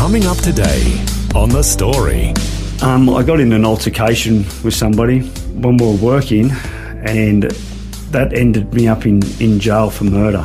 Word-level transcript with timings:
Coming 0.00 0.24
up 0.26 0.38
today 0.38 1.04
on 1.34 1.50
The 1.50 1.62
Story. 1.62 2.32
Um, 2.82 3.10
I 3.10 3.22
got 3.22 3.38
in 3.38 3.52
an 3.52 3.66
altercation 3.66 4.46
with 4.64 4.72
somebody 4.72 5.20
when 5.20 5.76
we 5.76 5.86
were 5.86 5.92
working, 5.92 6.50
and 7.04 7.42
that 8.10 8.32
ended 8.32 8.72
me 8.72 8.88
up 8.88 9.04
in, 9.04 9.20
in 9.40 9.60
jail 9.60 9.90
for 9.90 10.04
murder, 10.04 10.42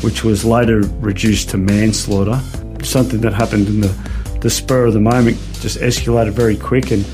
which 0.00 0.24
was 0.24 0.46
later 0.46 0.80
reduced 1.00 1.50
to 1.50 1.58
manslaughter. 1.58 2.40
Something 2.82 3.20
that 3.20 3.34
happened 3.34 3.68
in 3.68 3.82
the, 3.82 3.94
the 4.40 4.48
spur 4.48 4.86
of 4.86 4.94
the 4.94 5.00
moment 5.00 5.36
just 5.60 5.78
escalated 5.80 6.32
very 6.32 6.56
quick, 6.56 6.90
and 6.90 7.04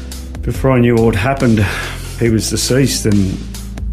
before 0.42 0.70
I 0.70 0.78
knew 0.78 0.94
what 0.94 1.16
happened, 1.16 1.58
he 2.20 2.30
was 2.30 2.48
deceased, 2.48 3.04
and 3.04 3.36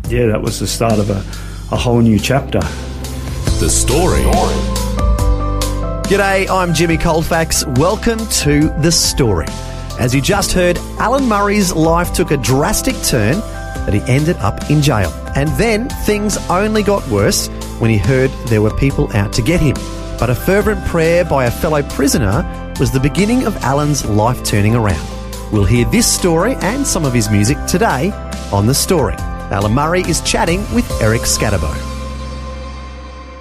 yeah, 0.07 0.27
that 0.27 0.41
was 0.41 0.59
the 0.59 0.67
start 0.67 0.99
of 0.99 1.09
a, 1.09 1.25
a 1.73 1.77
whole 1.77 1.99
new 1.99 2.19
chapter. 2.19 2.59
The 3.59 3.69
Story. 3.71 4.76
G'day, 6.07 6.47
I'm 6.49 6.73
Jimmy 6.73 6.95
Colfax. 6.95 7.65
Welcome 7.65 8.19
to 8.27 8.69
The 8.79 8.93
Story. 8.93 9.47
As 9.99 10.15
you 10.15 10.21
just 10.21 10.53
heard, 10.53 10.77
Alan 10.99 11.25
Murray's 11.25 11.73
life 11.73 12.13
took 12.13 12.31
a 12.31 12.37
drastic 12.37 12.95
turn 13.03 13.39
that 13.39 13.93
he 13.93 13.99
ended 14.09 14.37
up 14.37 14.69
in 14.69 14.81
jail. 14.81 15.11
And 15.35 15.49
then 15.59 15.89
things 16.05 16.37
only 16.49 16.81
got 16.81 17.05
worse 17.09 17.49
when 17.79 17.91
he 17.91 17.97
heard 17.97 18.31
there 18.47 18.61
were 18.61 18.73
people 18.77 19.13
out 19.17 19.33
to 19.33 19.41
get 19.41 19.59
him. 19.59 19.73
But 20.17 20.29
a 20.29 20.35
fervent 20.35 20.85
prayer 20.85 21.25
by 21.25 21.43
a 21.43 21.51
fellow 21.51 21.83
prisoner 21.83 22.73
was 22.79 22.89
the 22.89 23.01
beginning 23.01 23.45
of 23.45 23.57
Alan's 23.57 24.05
life 24.05 24.41
turning 24.45 24.75
around. 24.75 25.05
We'll 25.51 25.65
hear 25.65 25.83
this 25.89 26.09
story 26.09 26.55
and 26.61 26.87
some 26.87 27.03
of 27.03 27.11
his 27.11 27.29
music 27.29 27.57
today 27.67 28.11
on 28.53 28.65
The 28.65 28.73
Story. 28.73 29.15
Alan 29.15 29.73
Murray 29.73 30.03
is 30.03 30.21
chatting 30.21 30.61
with 30.73 30.89
Eric 31.01 31.23
Scatterbo. 31.23 31.75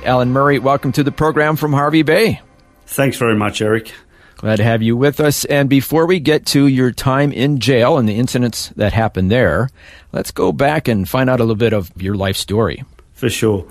Alan 0.04 0.32
Murray, 0.32 0.58
welcome 0.58 0.90
to 0.90 1.04
the 1.04 1.12
program 1.12 1.54
from 1.54 1.72
Hervey 1.72 2.02
Bay. 2.02 2.40
Thanks 2.86 3.16
very 3.18 3.36
much, 3.36 3.60
Eric. 3.60 3.92
Glad 4.36 4.56
to 4.56 4.64
have 4.64 4.82
you 4.82 4.96
with 4.96 5.18
us. 5.18 5.44
And 5.46 5.68
before 5.68 6.06
we 6.06 6.20
get 6.20 6.44
to 6.46 6.66
your 6.66 6.92
time 6.92 7.32
in 7.32 7.58
jail 7.58 7.96
and 7.96 8.08
the 8.08 8.16
incidents 8.16 8.68
that 8.76 8.92
happened 8.92 9.30
there, 9.30 9.70
let's 10.12 10.30
go 10.30 10.52
back 10.52 10.88
and 10.88 11.08
find 11.08 11.30
out 11.30 11.40
a 11.40 11.42
little 11.42 11.56
bit 11.56 11.72
of 11.72 11.90
your 12.00 12.14
life 12.14 12.36
story. 12.36 12.84
For 13.14 13.30
sure. 13.30 13.66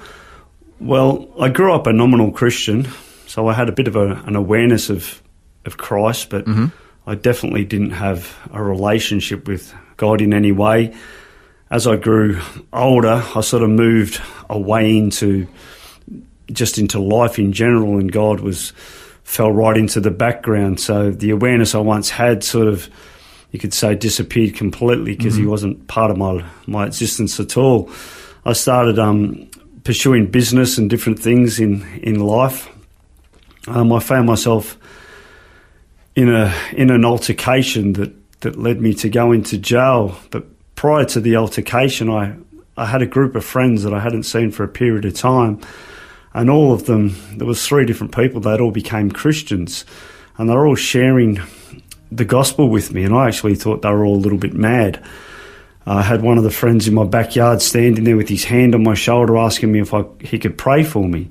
Well, 0.80 1.30
I 1.39 1.49
grew 1.49 1.73
up 1.73 1.85
a 1.85 1.94
nominal 1.94 2.31
Christian, 2.31 2.88
so 3.27 3.47
I 3.47 3.53
had 3.53 3.69
a 3.69 3.72
bit 3.72 3.88
of 3.88 3.95
a, 3.95 4.13
an 4.25 4.35
awareness 4.35 4.89
of, 4.89 5.22
of 5.66 5.77
Christ, 5.77 6.31
but 6.31 6.45
mm-hmm. 6.45 6.66
I 7.07 7.13
definitely 7.13 7.63
didn't 7.63 7.91
have 7.91 8.35
a 8.52 8.63
relationship 8.63 9.47
with 9.47 9.73
God 9.97 10.19
in 10.19 10.33
any 10.33 10.52
way. 10.52 10.95
As 11.69 11.85
I 11.85 11.95
grew 11.95 12.41
older, 12.73 13.23
I 13.35 13.41
sort 13.41 13.61
of 13.61 13.69
moved 13.69 14.19
away 14.50 14.97
into 14.97 15.47
just 16.52 16.77
into 16.77 17.00
life 17.00 17.38
in 17.38 17.53
general, 17.53 17.97
and 17.97 18.11
God 18.11 18.39
was 18.39 18.73
fell 19.26 19.52
right 19.52 19.76
into 19.76 20.00
the 20.00 20.12
background. 20.12 20.80
So 20.80 21.12
the 21.12 21.31
awareness 21.31 21.76
I 21.76 21.80
once 21.80 22.09
had 22.09 22.44
sort 22.44 22.68
of, 22.68 22.88
you 23.52 23.59
could 23.59 23.73
say, 23.73 23.95
disappeared 23.95 24.56
completely 24.56 25.16
because 25.16 25.34
mm-hmm. 25.34 25.44
he 25.44 25.48
wasn't 25.48 25.88
part 25.88 26.12
of 26.12 26.18
my 26.18 26.45
my 26.68 26.86
existence 26.86 27.40
at 27.40 27.58
all. 27.58 27.90
I 28.46 28.53
started 28.53 28.98
um, 29.00 29.50
pursuing 29.84 30.28
business 30.28 30.78
and 30.78 30.90
different 30.90 31.19
things 31.19 31.59
in 31.59 31.84
in 32.02 32.19
life. 32.19 32.69
Um, 33.68 33.91
I 33.91 34.00
found 34.00 34.28
myself 34.28 34.78
in 36.16 36.30
a 36.30 36.56
in 36.72 36.91
an 36.91 37.03
altercation 37.03 37.94
that 37.94 38.14
that 38.41 38.58
led 38.58 38.80
me 38.80 38.94
to 38.94 39.09
go 39.09 39.31
into 39.31 39.58
jail. 39.58 40.16
But 40.30 40.46
prior 40.75 41.06
to 41.06 41.19
the 41.19 41.35
altercation, 41.35 42.12
I 42.12 42.35
I 42.78 42.85
had 42.85 43.02
a 43.02 43.08
group 43.08 43.35
of 43.35 43.44
friends 43.44 43.81
that 43.84 43.94
I 43.94 44.00
hadn't 44.00 44.24
seen 44.24 44.52
for 44.52 44.64
a 44.64 44.68
period 44.68 45.03
of 45.03 45.16
time 45.16 45.62
and 46.35 46.50
all 46.50 46.73
of 46.73 46.85
them, 46.85 47.16
there 47.38 47.47
was 47.47 47.66
three 47.66 47.85
different 47.85 48.13
people. 48.13 48.41
They'd 48.41 48.59
all 48.59 48.69
became 48.69 49.09
Christians, 49.09 49.85
and 50.38 50.50
they're 50.50 50.68
all 50.68 50.75
sharing 50.75 51.40
the 52.12 52.25
gospel 52.25 52.68
with 52.68 52.94
me. 52.94 53.06
And 53.06 53.16
I 53.16 53.28
actually 53.28 53.56
thought 53.56 53.84
they 53.84 53.90
were 53.90 54.06
all 54.06 54.18
a 54.18 54.18
little 54.18 54.38
bit 54.38 54.53
mad. 54.53 55.01
I 55.88 56.01
had 56.01 56.22
one 56.22 56.38
of 56.38 56.44
the 56.44 56.51
friends 56.51 56.90
in 56.90 56.94
my 56.94 57.06
backyard 57.06 57.62
standing 57.62 58.03
there 58.03 58.18
with 58.18 58.28
his 58.28 58.44
hand 58.44 58.75
on 58.75 58.84
my 58.84 58.96
shoulder, 58.96 59.38
asking 59.38 59.72
me 59.72 59.79
if 59.79 59.94
I, 59.94 60.03
he 60.19 60.38
could 60.38 60.57
pray 60.57 60.84
for 60.84 61.07
me. 61.07 61.29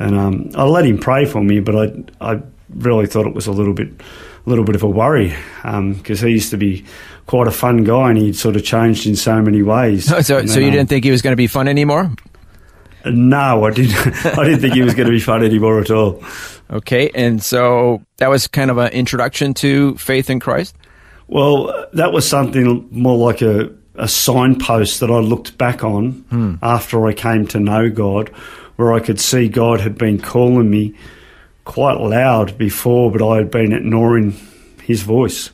And 0.00 0.16
um, 0.16 0.50
I 0.56 0.64
let 0.64 0.84
him 0.84 0.98
pray 0.98 1.26
for 1.26 1.40
me, 1.40 1.60
but 1.60 1.76
I, 2.20 2.32
I 2.32 2.42
really 2.70 3.06
thought 3.06 3.28
it 3.28 3.34
was 3.34 3.46
a 3.46 3.52
little 3.52 3.74
bit, 3.74 3.88
a 3.88 4.50
little 4.50 4.64
bit 4.64 4.74
of 4.74 4.82
a 4.82 4.88
worry 4.88 5.32
because 5.62 6.22
um, 6.22 6.28
he 6.28 6.32
used 6.32 6.50
to 6.50 6.56
be 6.56 6.84
quite 7.26 7.46
a 7.46 7.52
fun 7.52 7.84
guy, 7.84 8.08
and 8.10 8.18
he'd 8.18 8.34
sort 8.34 8.56
of 8.56 8.64
changed 8.64 9.06
in 9.06 9.14
so 9.14 9.40
many 9.40 9.62
ways. 9.62 10.06
so, 10.08 10.20
so, 10.22 10.36
then, 10.38 10.48
so 10.48 10.58
you 10.58 10.66
um, 10.66 10.72
didn't 10.72 10.88
think 10.88 11.04
he 11.04 11.12
was 11.12 11.22
going 11.22 11.32
to 11.32 11.36
be 11.36 11.46
fun 11.46 11.68
anymore? 11.68 12.10
No, 13.06 13.64
I 13.64 13.70
didn't. 13.70 13.94
I 14.26 14.44
didn't 14.44 14.60
think 14.60 14.74
he 14.74 14.82
was 14.82 14.94
going 14.94 15.06
to 15.06 15.12
be 15.12 15.20
fun 15.20 15.44
anymore 15.44 15.80
at 15.80 15.90
all. 15.90 16.22
Okay, 16.70 17.10
and 17.14 17.42
so 17.42 18.02
that 18.16 18.30
was 18.30 18.48
kind 18.48 18.70
of 18.70 18.78
an 18.78 18.92
introduction 18.92 19.54
to 19.54 19.96
faith 19.96 20.30
in 20.30 20.40
Christ. 20.40 20.74
Well, 21.26 21.86
that 21.92 22.12
was 22.12 22.28
something 22.28 22.88
more 22.90 23.16
like 23.16 23.42
a, 23.42 23.70
a 23.94 24.08
signpost 24.08 25.00
that 25.00 25.10
I 25.10 25.18
looked 25.18 25.56
back 25.58 25.84
on 25.84 26.12
hmm. 26.30 26.54
after 26.62 27.06
I 27.06 27.12
came 27.12 27.46
to 27.48 27.60
know 27.60 27.90
God, 27.90 28.28
where 28.76 28.92
I 28.92 29.00
could 29.00 29.20
see 29.20 29.48
God 29.48 29.80
had 29.80 29.96
been 29.96 30.18
calling 30.20 30.70
me 30.70 30.94
quite 31.64 31.98
loud 32.00 32.58
before, 32.58 33.10
but 33.10 33.26
I 33.26 33.36
had 33.36 33.50
been 33.50 33.72
ignoring 33.72 34.34
His 34.82 35.02
voice. 35.02 35.50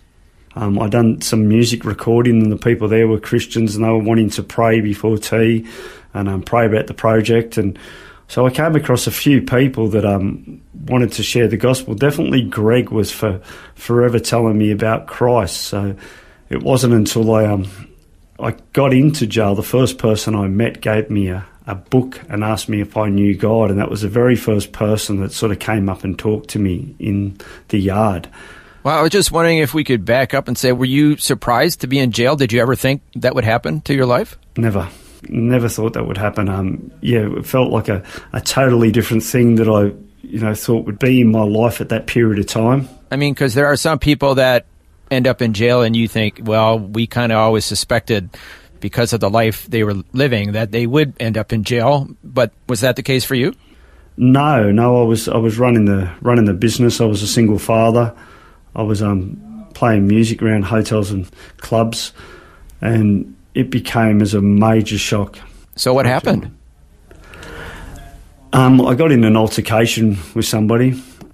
Um, 0.57 0.79
I'd 0.79 0.91
done 0.91 1.21
some 1.21 1.49
music 1.49 1.85
recording, 1.85 2.43
and 2.43 2.53
the 2.53 2.57
people 2.57 2.89
there 2.89 3.07
were 3.07 3.21
Christians, 3.21 3.77
and 3.77 3.85
they 3.85 3.89
were 3.89 3.99
wanting 3.99 4.31
to 4.31 4.43
pray 4.43 4.81
before 4.81 5.17
tea 5.17 5.67
and 6.13 6.29
um, 6.29 6.43
pray 6.43 6.67
about 6.67 6.87
the 6.89 6.95
project. 6.95 7.57
And 7.57 7.79
so 8.27 8.47
I 8.47 8.51
came 8.51 8.75
across 8.75 9.07
a 9.07 9.13
few 9.13 9.43
people 9.43 9.89
that 9.89 10.05
um, 10.05 10.61
wanted 10.87 11.13
to 11.13 11.23
share 11.23 11.49
the 11.49 11.57
gospel. 11.57 11.95
Definitely, 11.95 12.43
Greg 12.43 12.91
was 12.91 13.13
for 13.13 13.41
forever 13.75 14.19
telling 14.19 14.59
me 14.59 14.71
about 14.71 15.07
Christ. 15.07 15.63
So 15.63 15.97
it 16.49 16.63
wasn't 16.63 16.95
until 16.95 17.33
I 17.33 17.47
um, 17.47 17.69
I 18.41 18.57
got 18.73 18.93
into 18.93 19.27
jail, 19.27 19.55
the 19.55 19.63
first 19.63 19.99
person 19.99 20.35
I 20.35 20.49
met 20.49 20.81
gave 20.81 21.11
me 21.11 21.29
a, 21.29 21.45
a 21.67 21.75
book 21.75 22.21
and 22.29 22.43
asked 22.43 22.69
me 22.69 22.81
if 22.81 22.97
I 22.97 23.09
knew 23.09 23.37
God, 23.37 23.71
and 23.71 23.79
that 23.79 23.91
was 23.91 24.03
the 24.03 24.09
very 24.09 24.37
first 24.37 24.73
person 24.73 25.21
that 25.21 25.33
sort 25.33 25.53
of 25.53 25.59
came 25.59 25.89
up 25.89 26.05
and 26.05 26.19
talked 26.19 26.51
to 26.51 26.59
me 26.59 26.95
in 26.99 27.37
the 27.69 27.79
yard. 27.79 28.29
Well, 28.83 28.99
I 28.99 29.03
was 29.03 29.11
just 29.11 29.31
wondering 29.31 29.59
if 29.59 29.75
we 29.75 29.85
could 29.85 30.05
back 30.05 30.33
up 30.33 30.49
and 30.49 30.57
say, 30.57 30.73
were 30.73 30.87
you 30.87 31.19
surprised 31.19 31.83
to 31.83 31.87
be 31.87 31.99
in 31.99 32.13
jail? 32.13 32.35
Did 32.35 32.53
you 32.53 32.63
ever 32.63 32.75
think 32.75 33.03
that 33.17 33.35
would 33.35 33.45
happen 33.45 33.83
to 33.83 33.95
your 33.95 34.07
life? 34.07 34.39
Never. 34.57 34.89
Never 35.29 35.69
thought 35.69 35.93
that 35.93 36.07
would 36.07 36.17
happen. 36.17 36.49
Um, 36.49 36.91
yeah, 37.03 37.29
it 37.37 37.45
felt 37.45 37.71
like 37.71 37.89
a, 37.89 38.03
a 38.33 38.41
totally 38.41 38.91
different 38.91 39.23
thing 39.23 39.57
that 39.57 39.69
I, 39.69 39.93
you 40.23 40.39
know, 40.41 40.55
thought 40.55 40.87
would 40.87 40.99
be 40.99 41.21
in 41.21 41.31
my 41.31 41.43
life 41.43 41.83
at 41.83 41.91
that 41.91 42.07
period 42.07 42.39
of 42.39 42.47
time. 42.47 42.89
I 43.11 43.17
mean, 43.17 43.35
because 43.35 43.53
there 43.53 43.67
are 43.67 43.77
some 43.77 43.99
people 43.99 44.37
that 44.37 44.65
end 45.11 45.27
up 45.27 45.43
in 45.43 45.53
jail, 45.53 45.83
and 45.83 45.95
you 45.95 46.09
think, 46.09 46.41
well, 46.43 46.79
we 46.79 47.07
kind 47.07 47.33
of 47.33 47.39
always 47.39 47.67
suspected 47.67 48.31
because 48.81 49.13
of 49.13 49.21
the 49.21 49.29
life 49.29 49.67
they 49.67 49.85
were 49.85 49.97
living 50.13 50.53
that 50.53 50.71
they 50.71 50.87
would 50.87 51.13
end 51.21 51.37
up 51.37 51.53
in 51.53 51.65
jail. 51.65 52.09
But 52.25 52.53
was 52.67 52.81
that 52.81 52.97
the 52.97 53.03
case 53.03 53.25
for 53.25 53.35
you? 53.35 53.55
No, 54.17 54.71
no. 54.71 55.03
I 55.03 55.05
was 55.05 55.29
I 55.29 55.37
was 55.37 55.59
running 55.59 55.85
the 55.85 56.11
running 56.23 56.47
the 56.47 56.55
business. 56.55 57.01
I 57.01 57.05
was 57.05 57.23
a 57.23 57.27
single 57.27 57.59
father. 57.59 58.15
I 58.75 58.83
was 58.83 59.03
um, 59.03 59.67
playing 59.75 60.07
music 60.07 60.43
around 60.43 60.65
hotels 60.65 61.11
and 61.11 61.29
clubs, 61.59 62.13
and 62.81 63.37
it 63.55 63.71
became 63.71 64.23
as 64.23 64.35
a 64.35 64.41
major 64.41 64.99
shock. 64.99 65.39
So 65.77 65.93
what 65.93 66.07
happened? 66.07 66.57
Um, 68.53 68.81
I 68.81 68.95
got 68.95 69.13
in 69.13 69.25
an 69.25 69.37
altercation 69.37 70.19
with 70.35 70.45
somebody 70.45 70.91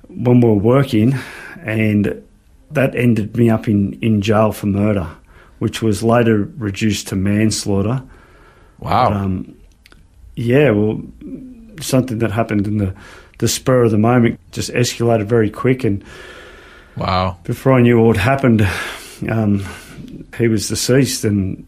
when 0.08 0.40
we 0.40 0.49
were 0.49 0.55
working, 0.55 1.14
and 1.60 2.22
that 2.70 2.94
ended 2.94 3.37
me 3.37 3.49
up 3.50 3.69
in, 3.69 3.94
in 4.02 4.20
jail 4.20 4.52
for 4.52 4.66
murder, 4.66 5.08
which 5.58 5.82
was 5.82 6.02
later 6.02 6.50
reduced 6.56 7.08
to 7.08 7.16
manslaughter. 7.16 8.02
Wow. 8.78 9.08
But, 9.08 9.16
um, 9.16 9.56
yeah, 10.34 10.70
well, 10.70 11.02
something 11.81 12.19
that 12.19 12.31
happened 12.32 12.66
in 12.66 12.78
the, 12.78 12.94
the 13.38 13.49
spur 13.49 13.84
of 13.84 13.90
the 13.90 13.99
moment 13.99 14.38
just 14.52 14.70
escalated 14.70 15.25
very 15.25 15.50
quick, 15.50 15.84
and 15.84 16.05
wow. 16.96 17.38
Before 17.44 17.72
I 17.72 17.82
knew 17.82 18.00
what 18.02 18.16
happened, 18.16 18.66
um, 19.28 19.64
he 20.37 20.48
was 20.48 20.69
deceased, 20.69 21.25
and 21.25 21.66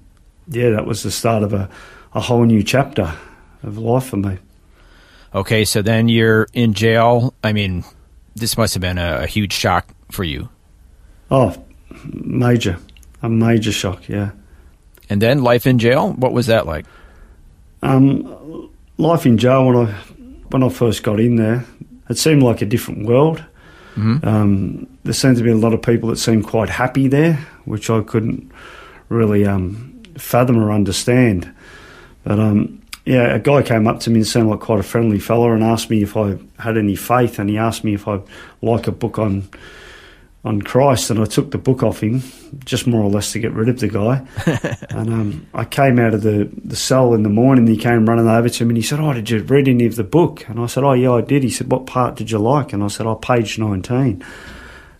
yeah, 0.48 0.70
that 0.70 0.86
was 0.86 1.02
the 1.02 1.10
start 1.10 1.42
of 1.42 1.52
a, 1.52 1.69
a 2.14 2.20
whole 2.20 2.44
new 2.44 2.62
chapter 2.62 3.14
of 3.62 3.78
life 3.78 4.06
for 4.06 4.16
me. 4.16 4.38
Okay, 5.34 5.64
so 5.64 5.82
then 5.82 6.08
you're 6.08 6.46
in 6.52 6.72
jail. 6.72 7.34
I 7.44 7.52
mean, 7.52 7.84
this 8.34 8.56
must 8.56 8.75
have 8.75 8.80
been 8.80 8.98
a, 8.98 9.20
a 9.22 9.26
huge 9.26 9.52
shock 9.52 9.88
for 10.10 10.25
you. 10.25 10.48
Oh, 11.30 11.54
major, 12.04 12.78
a 13.22 13.28
major 13.28 13.72
shock. 13.72 14.08
Yeah. 14.08 14.30
And 15.10 15.20
then 15.20 15.42
life 15.42 15.66
in 15.66 15.78
jail. 15.78 16.12
What 16.12 16.32
was 16.32 16.46
that 16.46 16.66
like? 16.66 16.86
Um, 17.82 18.70
life 18.96 19.26
in 19.26 19.38
jail 19.38 19.66
when 19.66 19.76
I 19.76 19.92
when 20.50 20.62
I 20.62 20.69
first 20.70 21.02
got 21.02 21.20
in 21.20 21.36
there, 21.36 21.64
it 22.08 22.19
seemed 22.19 22.42
like 22.42 22.62
a 22.62 22.66
different 22.66 23.06
world. 23.06 23.44
Um, 23.98 24.86
there 25.04 25.12
seemed 25.12 25.36
to 25.38 25.42
be 25.42 25.50
a 25.50 25.56
lot 25.56 25.74
of 25.74 25.82
people 25.82 26.08
that 26.10 26.16
seemed 26.16 26.44
quite 26.44 26.68
happy 26.68 27.08
there, 27.08 27.34
which 27.64 27.90
I 27.90 28.02
couldn't 28.02 28.50
really 29.08 29.46
um, 29.46 30.02
fathom 30.16 30.58
or 30.58 30.70
understand. 30.72 31.52
But 32.24 32.38
um, 32.38 32.80
yeah, 33.04 33.34
a 33.34 33.38
guy 33.38 33.62
came 33.62 33.88
up 33.88 34.00
to 34.00 34.10
me 34.10 34.16
and 34.20 34.26
seemed 34.26 34.48
like 34.48 34.60
quite 34.60 34.80
a 34.80 34.84
friendly 34.84 35.18
fella 35.18 35.52
and 35.52 35.64
asked 35.64 35.90
me 35.90 36.02
if 36.02 36.16
I 36.16 36.38
had 36.58 36.76
any 36.76 36.94
faith, 36.94 37.38
and 37.38 37.48
he 37.50 37.58
asked 37.58 37.84
me 37.84 37.94
if 37.94 38.06
I'd 38.06 38.22
like 38.62 38.86
a 38.86 38.92
book 38.92 39.18
on 39.18 39.48
on 40.44 40.62
Christ, 40.62 41.11
and 41.11 41.19
I 41.20 41.25
took 41.25 41.50
the 41.50 41.58
book 41.58 41.82
off 41.82 42.00
him, 42.02 42.23
just 42.64 42.87
more 42.87 43.02
or 43.02 43.11
less 43.11 43.32
to 43.32 43.38
get 43.40 43.52
rid 43.52 43.69
of 43.69 43.81
the 43.81 43.88
guy. 43.88 44.25
and 44.90 45.11
um, 45.12 45.46
I 45.52 45.64
came 45.64 45.99
out 45.99 46.14
of 46.14 46.23
the, 46.23 46.49
the 46.64 46.76
cell 46.76 47.12
in 47.14 47.23
the 47.25 47.29
morning, 47.29 47.67
and 47.67 47.75
he 47.75 47.81
came 47.82 48.06
running 48.06 48.29
over 48.29 48.49
to 48.49 48.64
me, 48.64 48.70
and 48.70 48.76
he 48.76 48.82
said, 48.82 49.00
"Oh, 49.00 49.12
did 49.12 49.29
you 49.31 49.43
read 49.43 49.67
any 49.69 49.85
of 49.87 49.96
the 49.96 50.05
book?" 50.05 50.49
And 50.49 50.61
I 50.61 50.67
said, 50.67 50.85
"Oh, 50.85 50.93
yeah, 50.93 51.12
I 51.12 51.20
did." 51.23 51.43
He 51.43 51.50
said, 51.50 51.70
"What 51.70 51.87
part 51.87 52.14
did 52.17 52.31
you 52.31 52.38
like?" 52.38 52.73
And 52.73 52.82
I 52.85 52.88
said, 52.88 53.06
"Oh, 53.06 53.17
page 53.17 53.58
19." 53.58 54.25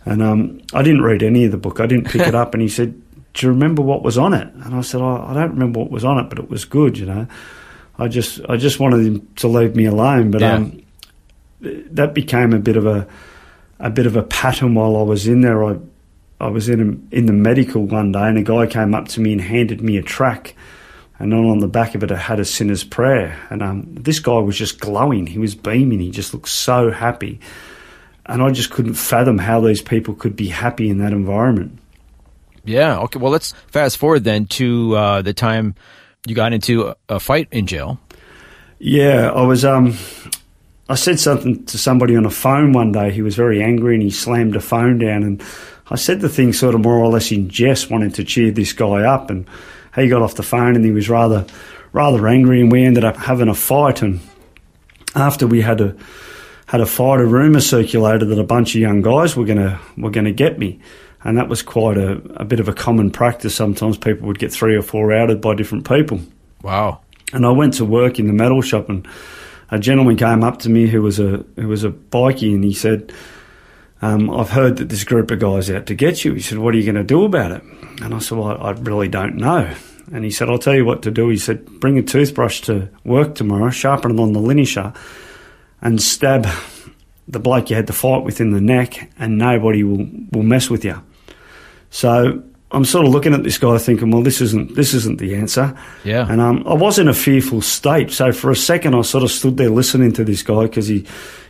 And 0.05 0.23
um, 0.23 0.61
I 0.75 0.82
didn't 0.82 1.02
read 1.02 1.23
any 1.23 1.44
of 1.44 1.50
the 1.52 1.56
book. 1.58 1.81
I 1.81 1.87
didn't 1.87 2.08
pick 2.08 2.23
it 2.23 2.35
up, 2.43 2.52
and 2.55 2.61
he 2.62 2.69
said, 2.69 3.00
"Do 3.35 3.46
you 3.46 3.52
remember 3.52 3.81
what 3.82 4.02
was 4.02 4.19
on 4.19 4.35
it?" 4.35 4.52
And 4.55 4.75
I 4.75 4.81
said, 4.81 5.00
oh, 5.00 5.25
"I 5.26 5.35
don't 5.35 5.50
remember 5.52 5.79
what 5.81 5.90
was 5.90 6.05
on 6.05 6.19
it, 6.19 6.29
but 6.29 6.38
it 6.40 6.50
was 6.50 6.64
good." 6.64 6.99
You 6.99 7.06
know, 7.06 7.26
I 7.96 8.08
just 8.08 8.40
I 8.49 8.56
just 8.56 8.81
wanted 8.81 9.06
him 9.06 9.29
to 9.37 9.46
leave 9.49 9.76
me 9.76 9.85
alone, 9.85 10.31
but 10.32 10.40
Yeah. 10.40 10.55
um, 10.56 10.82
that 11.61 12.12
became 12.14 12.52
a 12.52 12.58
bit 12.58 12.76
of 12.76 12.87
a 12.87 13.06
a 13.80 13.90
bit 13.90 14.06
of 14.06 14.16
a 14.16 14.22
pattern 14.22 14.75
while 14.75 14.96
I 14.96 15.02
was 15.02 15.26
in 15.26 15.40
there. 15.40 15.64
I 15.64 15.78
I 16.40 16.48
was 16.48 16.69
in 16.69 16.80
a, 16.80 17.16
in 17.16 17.26
the 17.26 17.32
medical 17.32 17.84
one 17.84 18.12
day, 18.12 18.28
and 18.28 18.38
a 18.38 18.42
guy 18.42 18.66
came 18.66 18.94
up 18.94 19.08
to 19.08 19.20
me 19.20 19.32
and 19.32 19.40
handed 19.40 19.80
me 19.80 19.96
a 19.96 20.02
track, 20.02 20.54
and 21.19 21.34
on, 21.34 21.46
on 21.46 21.58
the 21.58 21.69
back 21.69 21.94
of 21.94 22.02
it, 22.04 22.10
it 22.10 22.16
had 22.16 22.38
a 22.38 22.44
sinner's 22.44 22.84
prayer. 22.84 23.36
And 23.50 23.62
um, 23.62 23.86
this 23.94 24.20
guy 24.20 24.38
was 24.38 24.56
just 24.56 24.78
glowing. 24.78 25.26
He 25.26 25.38
was 25.38 25.56
beaming. 25.56 25.98
He 25.98 26.10
just 26.10 26.32
looked 26.32 26.48
so 26.48 26.92
happy, 26.92 27.40
and 28.26 28.40
I 28.40 28.50
just 28.50 28.70
couldn't 28.70 28.94
fathom 28.94 29.38
how 29.38 29.60
these 29.60 29.82
people 29.82 30.14
could 30.14 30.36
be 30.36 30.48
happy 30.48 30.90
in 30.90 30.98
that 30.98 31.12
environment. 31.12 31.78
Yeah. 32.64 32.98
Okay. 33.00 33.19
Well, 33.19 33.32
let's 33.32 33.52
fast 33.69 33.96
forward 33.96 34.25
then 34.25 34.46
to 34.46 34.96
uh, 34.96 35.22
the 35.22 35.32
time 35.32 35.75
you 36.26 36.34
got 36.34 36.52
into 36.52 36.88
a, 36.88 36.96
a 37.08 37.20
fight 37.20 37.48
in 37.50 37.66
jail. 37.66 37.98
Yeah, 38.78 39.32
I 39.32 39.42
was. 39.42 39.64
Um, 39.64 39.96
I 40.88 40.94
said 40.94 41.20
something 41.20 41.64
to 41.67 41.76
somebody 41.76 42.17
on 42.17 42.25
a 42.25 42.31
phone 42.31 42.73
one 42.73 42.93
day. 42.93 43.11
He 43.11 43.20
was 43.20 43.37
very 43.37 43.62
angry 43.62 43.94
and 43.94 44.02
he 44.02 44.11
slammed 44.11 44.56
a 44.56 44.61
phone 44.61 44.99
down. 44.99 45.23
And 45.23 45.43
I 45.90 45.96
said 45.96 46.20
the 46.20 46.29
thing 46.31 46.52
sort 46.52 46.75
of 46.75 46.81
more 46.81 46.96
or 46.96 47.08
less 47.08 47.31
in 47.31 47.50
jest, 47.50 47.90
wanting 47.90 48.12
to 48.12 48.25
cheer 48.25 48.50
this 48.50 48.73
guy 48.73 49.02
up. 49.02 49.29
And 49.29 49.46
he 49.94 50.08
got 50.08 50.23
off 50.23 50.37
the 50.37 50.43
phone 50.43 50.76
and 50.76 50.85
he 50.85 50.90
was 50.90 51.11
rather, 51.11 51.44
rather 51.93 52.26
angry. 52.26 52.62
And 52.62 52.73
we 52.73 52.85
ended 52.85 53.05
up 53.05 53.17
having 53.17 53.49
a 53.49 53.55
fight. 53.55 54.00
And 54.00 54.20
after 55.14 55.46
we 55.46 55.61
had 55.61 55.81
a 55.81 55.94
had 56.69 56.81
a 56.81 56.87
fight, 56.87 57.20
a 57.20 57.26
rumor 57.26 57.61
circulated 57.61 58.29
that 58.29 58.38
a 58.38 58.44
bunch 58.44 58.75
of 58.75 58.81
young 58.81 59.02
guys 59.02 59.37
were 59.37 59.44
gonna 59.44 59.81
were 59.99 60.11
gonna 60.11 60.32
get 60.32 60.58
me. 60.58 60.81
And 61.25 61.37
that 61.37 61.49
was 61.49 61.62
quite 61.62 61.99
a, 61.99 62.23
a 62.37 62.44
bit 62.44 62.61
of 62.61 62.69
a 62.69 62.73
common 62.73 63.11
practice. 63.11 63.55
Sometimes 63.55 63.99
people 63.99 64.26
would 64.29 64.38
get 64.38 64.52
three 64.52 64.76
or 64.76 64.82
four 64.82 65.12
outed 65.12 65.40
by 65.40 65.55
different 65.55 65.87
people. 65.87 66.20
Wow. 66.62 67.00
And 67.32 67.44
I 67.44 67.50
went 67.50 67.75
to 67.75 67.85
work 67.85 68.19
in 68.19 68.26
the 68.26 68.32
metal 68.32 68.62
shop, 68.62 68.88
and 68.88 69.06
a 69.70 69.78
gentleman 69.78 70.16
came 70.16 70.42
up 70.42 70.58
to 70.60 70.70
me 70.70 70.86
who 70.86 71.02
was 71.02 71.18
a 71.20 71.44
who 71.56 71.68
was 71.68 71.84
a 71.84 71.90
bikie, 71.90 72.54
and 72.54 72.64
he 72.64 72.72
said, 72.72 73.12
um, 74.00 74.30
"I've 74.30 74.50
heard 74.50 74.76
that 74.78 74.88
this 74.88 75.04
group 75.04 75.30
of 75.30 75.38
guys 75.38 75.70
out 75.70 75.86
to 75.86 75.94
get 75.94 76.24
you." 76.24 76.34
He 76.34 76.40
said, 76.40 76.58
"What 76.58 76.74
are 76.74 76.78
you 76.78 76.84
going 76.84 76.94
to 76.94 77.04
do 77.04 77.24
about 77.24 77.52
it?" 77.52 77.62
And 78.02 78.14
I 78.14 78.18
said, 78.18 78.38
"Well, 78.38 78.48
I, 78.48 78.70
I 78.70 78.70
really 78.72 79.08
don't 79.08 79.36
know." 79.36 79.70
And 80.12 80.24
he 80.24 80.30
said, 80.30 80.48
"I'll 80.48 80.58
tell 80.58 80.74
you 80.74 80.84
what 80.84 81.02
to 81.02 81.10
do." 81.10 81.28
He 81.28 81.36
said, 81.36 81.66
"Bring 81.80 81.98
a 81.98 82.02
toothbrush 82.02 82.62
to 82.62 82.88
work 83.04 83.34
tomorrow, 83.34 83.70
sharpen 83.70 84.12
it 84.18 84.20
on 84.20 84.32
the 84.32 84.40
linisher, 84.40 84.96
and 85.82 86.00
stab 86.00 86.46
the 87.26 87.38
bloke 87.38 87.68
you 87.68 87.76
had 87.76 87.86
to 87.88 87.92
fight 87.92 88.24
with 88.24 88.40
in 88.40 88.52
the 88.52 88.60
neck, 88.60 89.10
and 89.18 89.36
nobody 89.36 89.82
will 89.84 90.08
will 90.32 90.44
mess 90.44 90.70
with 90.70 90.84
you." 90.84 91.02
So 91.90 92.42
I'm 92.70 92.84
sort 92.84 93.06
of 93.06 93.12
looking 93.12 93.32
at 93.32 93.44
this 93.44 93.56
guy, 93.56 93.78
thinking, 93.78 94.10
"Well, 94.10 94.22
this 94.22 94.40
isn't 94.40 94.74
this 94.74 94.92
isn't 94.92 95.18
the 95.18 95.34
answer." 95.34 95.74
Yeah. 96.04 96.30
And 96.30 96.40
um, 96.40 96.64
I 96.66 96.74
was 96.74 96.98
in 96.98 97.08
a 97.08 97.14
fearful 97.14 97.62
state. 97.62 98.10
So 98.10 98.30
for 98.30 98.50
a 98.50 98.56
second, 98.56 98.94
I 98.94 99.02
sort 99.02 99.24
of 99.24 99.30
stood 99.30 99.56
there 99.56 99.70
listening 99.70 100.12
to 100.12 100.24
this 100.24 100.42
guy 100.42 100.64
because 100.64 100.86
he, 100.86 101.06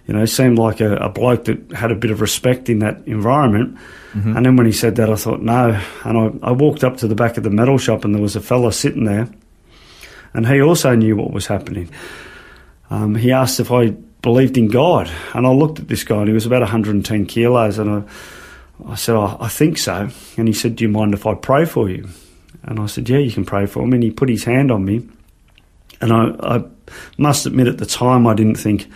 you 0.06 0.14
know, 0.14 0.24
seemed 0.26 0.58
like 0.58 0.80
a, 0.80 0.96
a 0.96 1.08
bloke 1.08 1.46
that 1.46 1.72
had 1.72 1.90
a 1.90 1.96
bit 1.96 2.12
of 2.12 2.20
respect 2.20 2.68
in 2.68 2.78
that 2.80 3.02
environment. 3.06 3.76
And 4.36 4.46
then 4.46 4.56
when 4.56 4.66
he 4.66 4.72
said 4.72 4.96
that, 4.96 5.10
I 5.10 5.16
thought, 5.16 5.42
no. 5.42 5.80
And 6.04 6.40
I, 6.42 6.48
I 6.48 6.52
walked 6.52 6.82
up 6.82 6.96
to 6.98 7.06
the 7.08 7.14
back 7.14 7.36
of 7.36 7.44
the 7.44 7.50
metal 7.50 7.78
shop, 7.78 8.04
and 8.04 8.14
there 8.14 8.22
was 8.22 8.36
a 8.36 8.40
fella 8.40 8.72
sitting 8.72 9.04
there, 9.04 9.28
and 10.34 10.46
he 10.46 10.60
also 10.62 10.94
knew 10.94 11.14
what 11.14 11.30
was 11.30 11.46
happening. 11.46 11.90
Um, 12.90 13.14
he 13.14 13.32
asked 13.32 13.60
if 13.60 13.70
I 13.70 13.90
believed 14.22 14.56
in 14.56 14.68
God, 14.68 15.10
and 15.34 15.46
I 15.46 15.50
looked 15.50 15.78
at 15.78 15.88
this 15.88 16.04
guy, 16.04 16.18
and 16.18 16.28
he 16.28 16.34
was 16.34 16.46
about 16.46 16.62
110 16.62 17.26
kilos, 17.26 17.78
and 17.78 17.90
I, 17.90 18.02
I 18.86 18.94
said, 18.94 19.16
oh, 19.16 19.36
I 19.40 19.48
think 19.48 19.78
so. 19.78 20.08
And 20.36 20.48
he 20.48 20.54
said, 20.54 20.76
Do 20.76 20.84
you 20.84 20.90
mind 20.90 21.14
if 21.14 21.26
I 21.26 21.34
pray 21.34 21.64
for 21.64 21.88
you? 21.88 22.08
And 22.62 22.78
I 22.78 22.86
said, 22.86 23.08
Yeah, 23.08 23.18
you 23.18 23.32
can 23.32 23.44
pray 23.44 23.66
for 23.66 23.86
me. 23.86 23.96
And 23.96 24.02
he 24.02 24.10
put 24.10 24.28
his 24.28 24.44
hand 24.44 24.70
on 24.70 24.84
me. 24.84 25.08
And 26.00 26.12
I, 26.12 26.56
I 26.56 26.64
must 27.16 27.46
admit, 27.46 27.66
at 27.66 27.78
the 27.78 27.86
time, 27.86 28.26
I 28.26 28.34
didn't 28.34 28.54
think 28.56 28.88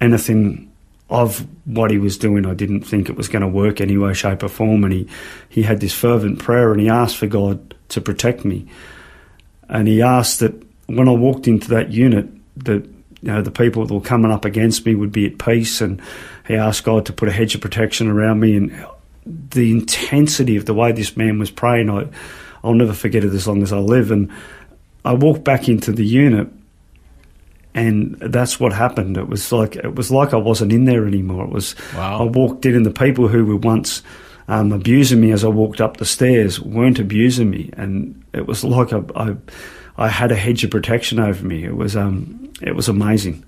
anything 0.00 0.70
of 1.10 1.46
what 1.64 1.90
he 1.90 1.98
was 1.98 2.18
doing. 2.18 2.46
I 2.46 2.54
didn't 2.54 2.82
think 2.82 3.08
it 3.08 3.16
was 3.16 3.28
going 3.28 3.42
to 3.42 3.48
work 3.48 3.80
any 3.80 3.96
way, 3.96 4.12
shape, 4.12 4.42
or 4.42 4.48
form. 4.48 4.84
And 4.84 4.92
he, 4.92 5.08
he 5.48 5.62
had 5.62 5.80
this 5.80 5.94
fervent 5.94 6.38
prayer 6.38 6.72
and 6.72 6.80
he 6.80 6.88
asked 6.88 7.16
for 7.16 7.26
God 7.26 7.74
to 7.90 8.00
protect 8.00 8.44
me. 8.44 8.66
And 9.68 9.88
he 9.88 10.02
asked 10.02 10.40
that 10.40 10.54
when 10.86 11.08
I 11.08 11.12
walked 11.12 11.46
into 11.46 11.68
that 11.68 11.90
unit, 11.90 12.26
that 12.64 12.84
you 12.84 13.32
know 13.32 13.42
the 13.42 13.50
people 13.50 13.86
that 13.86 13.94
were 13.94 14.00
coming 14.00 14.30
up 14.30 14.44
against 14.44 14.84
me 14.84 14.94
would 14.94 15.12
be 15.12 15.26
at 15.26 15.38
peace. 15.38 15.80
And 15.80 16.00
he 16.46 16.54
asked 16.54 16.84
God 16.84 17.06
to 17.06 17.12
put 17.12 17.28
a 17.28 17.32
hedge 17.32 17.54
of 17.54 17.60
protection 17.60 18.08
around 18.08 18.40
me. 18.40 18.56
And 18.56 18.86
the 19.50 19.70
intensity 19.70 20.56
of 20.56 20.64
the 20.66 20.74
way 20.74 20.92
this 20.92 21.16
man 21.16 21.38
was 21.38 21.50
praying, 21.50 21.90
I, 21.90 22.06
I'll 22.64 22.74
never 22.74 22.92
forget 22.94 23.24
it 23.24 23.32
as 23.34 23.46
long 23.46 23.62
as 23.62 23.72
I 23.72 23.78
live. 23.78 24.10
And 24.10 24.30
I 25.04 25.12
walked 25.14 25.44
back 25.44 25.68
into 25.68 25.92
the 25.92 26.04
unit, 26.04 26.48
and 27.74 28.16
that's 28.20 28.58
what 28.58 28.72
happened. 28.72 29.16
It 29.16 29.28
was 29.28 29.52
like 29.52 29.76
it 29.76 29.94
was 29.94 30.10
like 30.10 30.32
I 30.32 30.36
wasn't 30.38 30.72
in 30.72 30.84
there 30.84 31.06
anymore. 31.06 31.44
It 31.44 31.50
was 31.52 31.74
Wow. 31.94 32.20
I 32.20 32.24
walked 32.24 32.66
in, 32.66 32.74
and 32.74 32.86
the 32.86 32.90
people 32.90 33.28
who 33.28 33.44
were 33.46 33.56
once 33.56 34.02
um, 34.48 34.72
abusing 34.72 35.20
me 35.20 35.30
as 35.32 35.44
I 35.44 35.48
walked 35.48 35.80
up 35.80 35.98
the 35.98 36.04
stairs 36.06 36.58
weren't 36.60 36.98
abusing 36.98 37.50
me, 37.50 37.70
and 37.76 38.22
it 38.32 38.46
was 38.46 38.64
like 38.64 38.92
I, 38.92 39.02
I, 39.14 39.36
I 39.96 40.08
had 40.08 40.32
a 40.32 40.36
hedge 40.36 40.64
of 40.64 40.70
protection 40.70 41.20
over 41.20 41.44
me. 41.46 41.64
It 41.64 41.76
was 41.76 41.96
um, 41.96 42.52
it 42.62 42.74
was 42.74 42.88
amazing. 42.88 43.44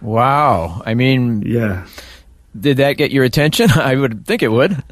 Wow. 0.00 0.82
I 0.86 0.94
mean, 0.94 1.42
Yeah. 1.42 1.86
did 2.58 2.76
that 2.78 2.94
get 2.94 3.10
your 3.10 3.24
attention? 3.24 3.70
I 3.74 3.96
would 3.96 4.26
think 4.26 4.42
it 4.42 4.48
would. 4.48 4.82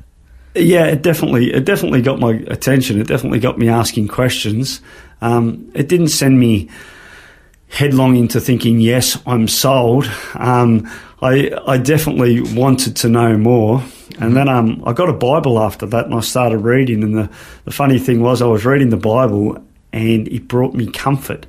Yeah, 0.54 0.86
it 0.86 1.02
definitely 1.02 1.52
it 1.52 1.64
definitely 1.64 2.00
got 2.02 2.20
my 2.20 2.34
attention. 2.46 3.00
It 3.00 3.08
definitely 3.08 3.40
got 3.40 3.58
me 3.58 3.68
asking 3.68 4.08
questions. 4.08 4.80
Um, 5.20 5.70
it 5.74 5.88
didn't 5.88 6.08
send 6.08 6.38
me 6.38 6.68
headlong 7.68 8.14
into 8.16 8.40
thinking, 8.40 8.80
yes, 8.80 9.18
I'm 9.26 9.48
sold. 9.48 10.08
Um, 10.34 10.88
I 11.20 11.50
I 11.66 11.78
definitely 11.78 12.40
wanted 12.40 12.94
to 12.96 13.08
know 13.08 13.36
more, 13.36 13.82
and 14.20 14.36
then 14.36 14.48
um, 14.48 14.82
I 14.86 14.92
got 14.92 15.08
a 15.08 15.12
Bible 15.12 15.58
after 15.58 15.86
that, 15.86 16.04
and 16.04 16.14
I 16.14 16.20
started 16.20 16.58
reading. 16.58 17.02
And 17.02 17.16
the 17.16 17.30
the 17.64 17.72
funny 17.72 17.98
thing 17.98 18.20
was, 18.20 18.40
I 18.40 18.46
was 18.46 18.64
reading 18.64 18.90
the 18.90 18.96
Bible, 18.96 19.60
and 19.92 20.28
it 20.28 20.46
brought 20.46 20.72
me 20.72 20.86
comfort, 20.86 21.46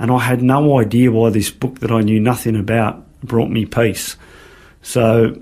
and 0.00 0.10
I 0.10 0.18
had 0.18 0.42
no 0.42 0.80
idea 0.80 1.12
why 1.12 1.30
this 1.30 1.50
book 1.50 1.78
that 1.78 1.92
I 1.92 2.00
knew 2.00 2.18
nothing 2.18 2.56
about 2.56 3.06
brought 3.22 3.50
me 3.50 3.66
peace. 3.66 4.16
So 4.82 5.36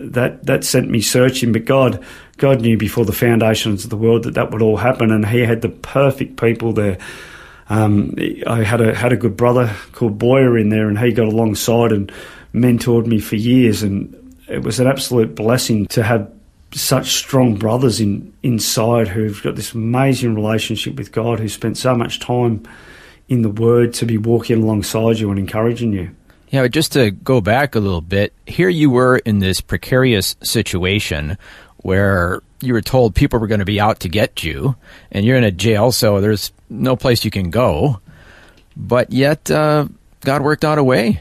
that 0.00 0.44
that 0.46 0.64
sent 0.64 0.90
me 0.90 1.00
searching. 1.00 1.52
But 1.52 1.64
God, 1.64 2.04
God 2.36 2.60
knew 2.60 2.76
before 2.76 3.04
the 3.04 3.12
foundations 3.12 3.84
of 3.84 3.90
the 3.90 3.96
world 3.96 4.24
that 4.24 4.34
that 4.34 4.50
would 4.50 4.62
all 4.62 4.76
happen, 4.76 5.10
and 5.10 5.26
He 5.26 5.40
had 5.40 5.62
the 5.62 5.68
perfect 5.68 6.40
people 6.40 6.72
there. 6.72 6.98
Um, 7.68 8.14
I 8.46 8.62
had 8.62 8.80
a 8.80 8.94
had 8.94 9.12
a 9.12 9.16
good 9.16 9.36
brother 9.36 9.74
called 9.92 10.18
Boyer 10.18 10.56
in 10.56 10.68
there, 10.68 10.88
and 10.88 10.98
he 10.98 11.12
got 11.12 11.26
alongside 11.26 11.92
and 11.92 12.12
mentored 12.54 13.06
me 13.06 13.18
for 13.18 13.36
years, 13.36 13.82
and 13.82 14.14
it 14.48 14.62
was 14.62 14.78
an 14.78 14.86
absolute 14.86 15.34
blessing 15.34 15.86
to 15.86 16.02
have 16.02 16.30
such 16.72 17.14
strong 17.14 17.56
brothers 17.56 18.00
in 18.00 18.32
inside 18.42 19.08
who've 19.08 19.42
got 19.42 19.56
this 19.56 19.72
amazing 19.72 20.34
relationship 20.34 20.96
with 20.96 21.10
God, 21.10 21.40
who 21.40 21.48
spent 21.48 21.76
so 21.76 21.94
much 21.94 22.20
time 22.20 22.62
in 23.28 23.42
the 23.42 23.50
Word 23.50 23.94
to 23.94 24.06
be 24.06 24.18
walking 24.18 24.62
alongside 24.62 25.18
you 25.18 25.30
and 25.30 25.38
encouraging 25.38 25.92
you. 25.92 26.10
Yeah, 26.50 26.62
but 26.62 26.70
just 26.70 26.92
to 26.92 27.10
go 27.10 27.40
back 27.40 27.74
a 27.74 27.80
little 27.80 28.00
bit, 28.00 28.32
here 28.46 28.68
you 28.68 28.88
were 28.90 29.16
in 29.18 29.40
this 29.40 29.60
precarious 29.60 30.36
situation 30.42 31.38
where 31.78 32.40
you 32.60 32.72
were 32.72 32.80
told 32.82 33.14
people 33.14 33.38
were 33.40 33.46
going 33.48 33.58
to 33.60 33.64
be 33.66 33.80
out 33.80 34.00
to 34.00 34.08
get 34.08 34.42
you, 34.44 34.76
and 35.10 35.24
you're 35.24 35.36
in 35.36 35.44
a 35.44 35.50
jail, 35.50 35.92
so 35.92 36.20
there's 36.20 36.52
no 36.70 36.96
place 36.96 37.24
you 37.24 37.30
can 37.30 37.50
go. 37.50 38.00
But 38.76 39.12
yet, 39.12 39.50
uh, 39.50 39.88
God 40.20 40.42
worked 40.42 40.64
out 40.64 40.78
a 40.78 40.84
way. 40.84 41.20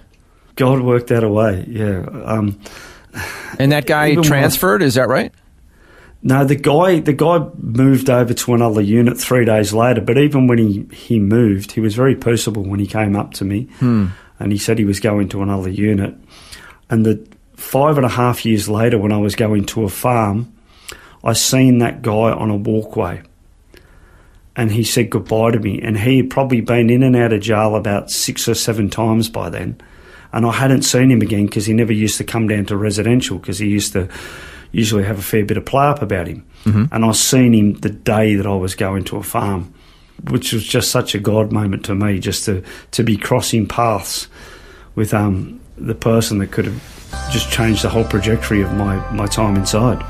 God 0.55 0.81
worked 0.81 1.11
out 1.11 1.23
a 1.23 1.29
way, 1.29 1.65
yeah. 1.67 2.05
Um, 2.23 2.59
And 3.59 3.71
that 3.71 3.85
guy 3.85 4.15
transferred, 4.15 4.81
is 4.81 4.95
that 4.95 5.07
right? 5.07 5.31
No, 6.21 6.43
the 6.43 6.55
guy 6.55 6.99
the 6.99 7.13
guy 7.13 7.47
moved 7.57 8.09
over 8.09 8.33
to 8.33 8.53
another 8.53 8.81
unit 8.81 9.17
three 9.19 9.45
days 9.45 9.73
later. 9.73 10.01
But 10.01 10.17
even 10.17 10.47
when 10.47 10.57
he, 10.57 10.85
he 10.91 11.19
moved, 11.19 11.71
he 11.73 11.79
was 11.81 11.93
very 11.95 12.15
personable 12.15 12.63
when 12.63 12.79
he 12.79 12.87
came 12.87 13.15
up 13.15 13.33
to 13.35 13.45
me, 13.45 13.67
Hmm. 13.79 14.07
And 14.39 14.51
he 14.51 14.57
said 14.57 14.77
he 14.77 14.85
was 14.85 14.99
going 14.99 15.29
to 15.29 15.41
another 15.41 15.69
unit. 15.69 16.15
And 16.89 17.05
the 17.05 17.27
five 17.55 17.97
and 17.97 18.05
a 18.05 18.09
half 18.09 18.45
years 18.45 18.69
later, 18.69 18.97
when 18.97 19.11
I 19.11 19.17
was 19.17 19.35
going 19.35 19.65
to 19.67 19.83
a 19.83 19.89
farm, 19.89 20.53
I 21.23 21.33
seen 21.33 21.79
that 21.79 22.01
guy 22.01 22.31
on 22.31 22.51
a 22.51 22.55
walkway, 22.55 23.23
and 24.55 24.71
he 24.71 24.83
said 24.83 25.09
goodbye 25.09 25.51
to 25.51 25.59
me. 25.59 25.81
And 25.81 25.97
he 25.97 26.17
had 26.17 26.29
probably 26.29 26.61
been 26.61 26.89
in 26.89 27.03
and 27.03 27.15
out 27.15 27.33
of 27.33 27.41
jail 27.41 27.75
about 27.75 28.11
six 28.11 28.47
or 28.47 28.53
seven 28.53 28.89
times 28.89 29.29
by 29.29 29.49
then, 29.49 29.81
and 30.31 30.45
I 30.45 30.51
hadn't 30.51 30.83
seen 30.83 31.09
him 31.11 31.21
again 31.21 31.45
because 31.45 31.65
he 31.65 31.73
never 31.73 31.93
used 31.93 32.17
to 32.17 32.23
come 32.23 32.47
down 32.47 32.65
to 32.65 32.77
residential 32.77 33.39
because 33.39 33.59
he 33.59 33.67
used 33.67 33.93
to 33.93 34.09
usually 34.71 35.05
have 35.05 35.17
a 35.17 35.21
fair 35.21 35.45
bit 35.45 35.57
of 35.57 35.65
play 35.65 35.85
up 35.85 36.01
about 36.01 36.27
him. 36.27 36.45
Mm-hmm. 36.65 36.93
And 36.93 37.05
I 37.05 37.11
seen 37.13 37.53
him 37.53 37.73
the 37.75 37.89
day 37.89 38.35
that 38.35 38.45
I 38.45 38.55
was 38.55 38.75
going 38.75 39.05
to 39.05 39.17
a 39.17 39.23
farm, 39.23 39.73
which 40.23 40.53
was 40.53 40.65
just 40.65 40.91
such 40.91 41.15
a 41.15 41.19
God 41.19 41.51
moment 41.51 41.85
to 41.85 41.95
me, 41.95 42.19
just 42.19 42.45
to, 42.45 42.63
to 42.91 43.03
be 43.03 43.17
crossing 43.17 43.67
paths 43.67 44.27
with 44.95 45.13
um, 45.13 45.59
the 45.77 45.95
person 45.95 46.37
that 46.39 46.51
could 46.51 46.65
have 46.65 47.29
just 47.31 47.51
changed 47.51 47.83
the 47.83 47.89
whole 47.89 48.05
trajectory 48.05 48.61
of 48.61 48.73
my, 48.73 48.95
my 49.11 49.27
time 49.27 49.55
inside. 49.55 50.03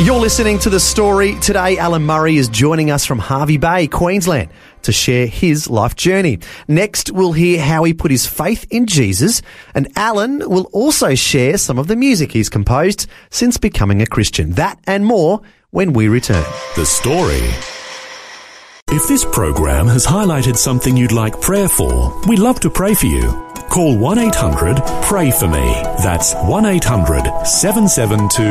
You're 0.00 0.20
listening 0.20 0.60
to 0.60 0.70
the 0.70 0.78
story. 0.78 1.34
Today, 1.40 1.76
Alan 1.76 2.04
Murray 2.04 2.36
is 2.36 2.48
joining 2.48 2.92
us 2.92 3.04
from 3.04 3.18
Hervey 3.18 3.56
Bay, 3.56 3.88
Queensland, 3.88 4.48
to 4.88 4.92
share 4.92 5.26
his 5.26 5.68
life 5.68 5.94
journey. 5.96 6.38
Next, 6.66 7.12
we'll 7.12 7.32
hear 7.32 7.60
how 7.60 7.84
he 7.84 7.92
put 7.92 8.10
his 8.10 8.26
faith 8.26 8.66
in 8.70 8.86
Jesus, 8.86 9.42
and 9.74 9.86
Alan 9.96 10.38
will 10.48 10.70
also 10.72 11.14
share 11.14 11.58
some 11.58 11.78
of 11.78 11.88
the 11.88 11.94
music 11.94 12.32
he's 12.32 12.48
composed 12.48 13.06
since 13.28 13.58
becoming 13.58 14.00
a 14.00 14.06
Christian. 14.06 14.52
That 14.52 14.80
and 14.86 15.04
more 15.04 15.42
when 15.72 15.92
we 15.92 16.08
return. 16.08 16.46
The 16.74 16.86
story. 16.86 17.42
If 18.90 19.06
this 19.06 19.26
program 19.26 19.88
has 19.88 20.06
highlighted 20.06 20.56
something 20.56 20.96
you'd 20.96 21.12
like 21.12 21.38
prayer 21.42 21.68
for, 21.68 22.18
we'd 22.26 22.38
love 22.38 22.60
to 22.60 22.70
pray 22.70 22.94
for 22.94 23.04
you. 23.04 23.30
Call 23.68 23.98
1 23.98 24.18
800 24.18 24.80
Pray 25.02 25.30
For 25.30 25.48
Me. 25.48 25.82
That's 26.02 26.32
1 26.32 26.64
800 26.64 27.46
772 27.46 28.42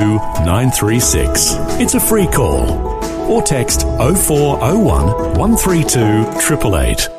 936. 0.46 1.56
It's 1.82 1.96
a 1.96 2.00
free 2.00 2.27
call. 2.27 2.96
Or 3.27 3.41
text 3.41 3.81
0401 3.81 5.38
132 5.38 6.00
888. 6.00 7.10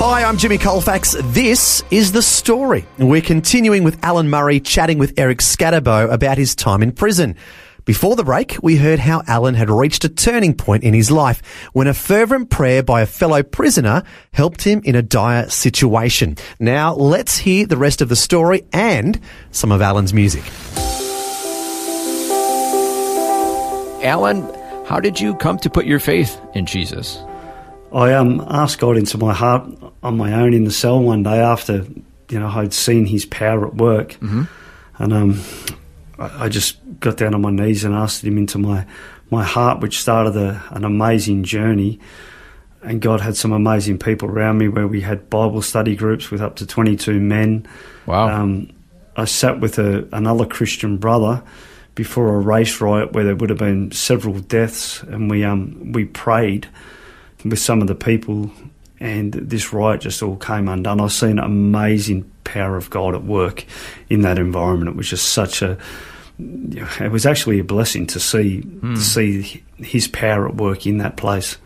Hi, 0.00 0.22
I'm 0.22 0.36
Jimmy 0.36 0.58
Colfax. 0.58 1.16
This 1.18 1.82
is 1.90 2.12
The 2.12 2.22
Story. 2.22 2.84
We're 2.98 3.22
continuing 3.22 3.84
with 3.84 3.98
Alan 4.04 4.28
Murray 4.28 4.60
chatting 4.60 4.98
with 4.98 5.14
Eric 5.16 5.38
Scatterbo 5.38 6.12
about 6.12 6.38
his 6.38 6.54
time 6.54 6.82
in 6.82 6.92
prison. 6.92 7.36
Before 7.88 8.16
the 8.16 8.22
break, 8.22 8.58
we 8.62 8.76
heard 8.76 8.98
how 8.98 9.22
Alan 9.26 9.54
had 9.54 9.70
reached 9.70 10.04
a 10.04 10.10
turning 10.10 10.52
point 10.52 10.84
in 10.84 10.92
his 10.92 11.10
life 11.10 11.40
when 11.72 11.86
a 11.86 11.94
fervent 11.94 12.50
prayer 12.50 12.82
by 12.82 13.00
a 13.00 13.06
fellow 13.06 13.42
prisoner 13.42 14.02
helped 14.34 14.62
him 14.62 14.82
in 14.84 14.94
a 14.94 15.00
dire 15.00 15.48
situation. 15.48 16.36
Now, 16.60 16.92
let's 16.94 17.38
hear 17.38 17.64
the 17.64 17.78
rest 17.78 18.02
of 18.02 18.10
the 18.10 18.14
story 18.14 18.66
and 18.74 19.18
some 19.52 19.72
of 19.72 19.80
Alan's 19.80 20.12
music. 20.12 20.42
Alan, 24.04 24.42
how 24.84 25.00
did 25.00 25.18
you 25.18 25.34
come 25.36 25.56
to 25.60 25.70
put 25.70 25.86
your 25.86 25.98
faith 25.98 26.38
in 26.54 26.66
Jesus? 26.66 27.18
I 27.90 28.12
um, 28.12 28.44
asked 28.50 28.80
God 28.80 28.98
into 28.98 29.16
my 29.16 29.32
heart 29.32 29.66
on 30.02 30.18
my 30.18 30.34
own 30.34 30.52
in 30.52 30.64
the 30.64 30.70
cell 30.70 31.00
one 31.00 31.22
day 31.22 31.40
after 31.40 31.86
you 32.28 32.38
know 32.38 32.48
I'd 32.48 32.74
seen 32.74 33.06
His 33.06 33.24
power 33.24 33.66
at 33.66 33.76
work, 33.76 34.18
and 34.98 35.14
um, 35.14 35.40
I, 36.18 36.48
just 36.48 36.78
got 37.00 37.16
down 37.16 37.34
on 37.34 37.42
my 37.42 37.50
knees 37.50 37.84
and 37.84 37.94
asked 37.94 38.24
Him 38.24 38.38
into 38.38 38.58
my 38.58 38.86
my 39.30 39.44
heart, 39.44 39.80
which 39.80 40.00
started 40.00 40.36
a, 40.36 40.62
an 40.70 40.84
amazing 40.84 41.44
journey. 41.44 42.00
And 42.82 43.00
God 43.00 43.20
had 43.20 43.36
some 43.36 43.52
amazing 43.52 43.98
people 43.98 44.28
around 44.28 44.58
me 44.58 44.68
where 44.68 44.86
we 44.86 45.00
had 45.00 45.28
Bible 45.28 45.62
study 45.62 45.96
groups 45.96 46.30
with 46.30 46.40
up 46.40 46.56
to 46.56 46.66
twenty 46.66 46.96
two 46.96 47.20
men. 47.20 47.66
Wow. 48.06 48.28
Um, 48.28 48.70
I 49.16 49.24
sat 49.24 49.60
with 49.60 49.78
a, 49.78 50.08
another 50.12 50.46
Christian 50.46 50.96
brother 50.96 51.42
before 51.96 52.36
a 52.36 52.38
race 52.38 52.80
riot 52.80 53.12
where 53.12 53.24
there 53.24 53.34
would 53.34 53.50
have 53.50 53.58
been 53.58 53.90
several 53.90 54.38
deaths, 54.38 55.02
and 55.02 55.28
we 55.28 55.44
um, 55.44 55.92
we 55.92 56.04
prayed 56.04 56.68
with 57.44 57.58
some 57.58 57.80
of 57.80 57.88
the 57.88 57.94
people, 57.96 58.50
and 59.00 59.32
this 59.32 59.72
riot 59.72 60.02
just 60.02 60.22
all 60.22 60.36
came 60.36 60.68
undone. 60.68 61.00
I've 61.00 61.12
seen 61.12 61.38
amazing 61.38 62.30
power 62.48 62.76
of 62.76 62.90
God 62.90 63.14
at 63.14 63.24
work 63.24 63.64
in 64.08 64.22
that 64.22 64.38
environment. 64.38 64.90
It 64.90 64.96
was 64.96 65.08
just 65.08 65.28
such 65.28 65.62
a 65.62 65.78
it 66.38 67.10
was 67.10 67.26
actually 67.26 67.58
a 67.58 67.64
blessing 67.64 68.06
to 68.06 68.20
see 68.20 68.62
to 68.62 68.96
see 68.96 69.64
His 69.76 70.06
power 70.08 70.48
at 70.48 70.54
work 70.54 70.86
in 70.86 70.98
that 70.98 71.16
place. 71.16 71.58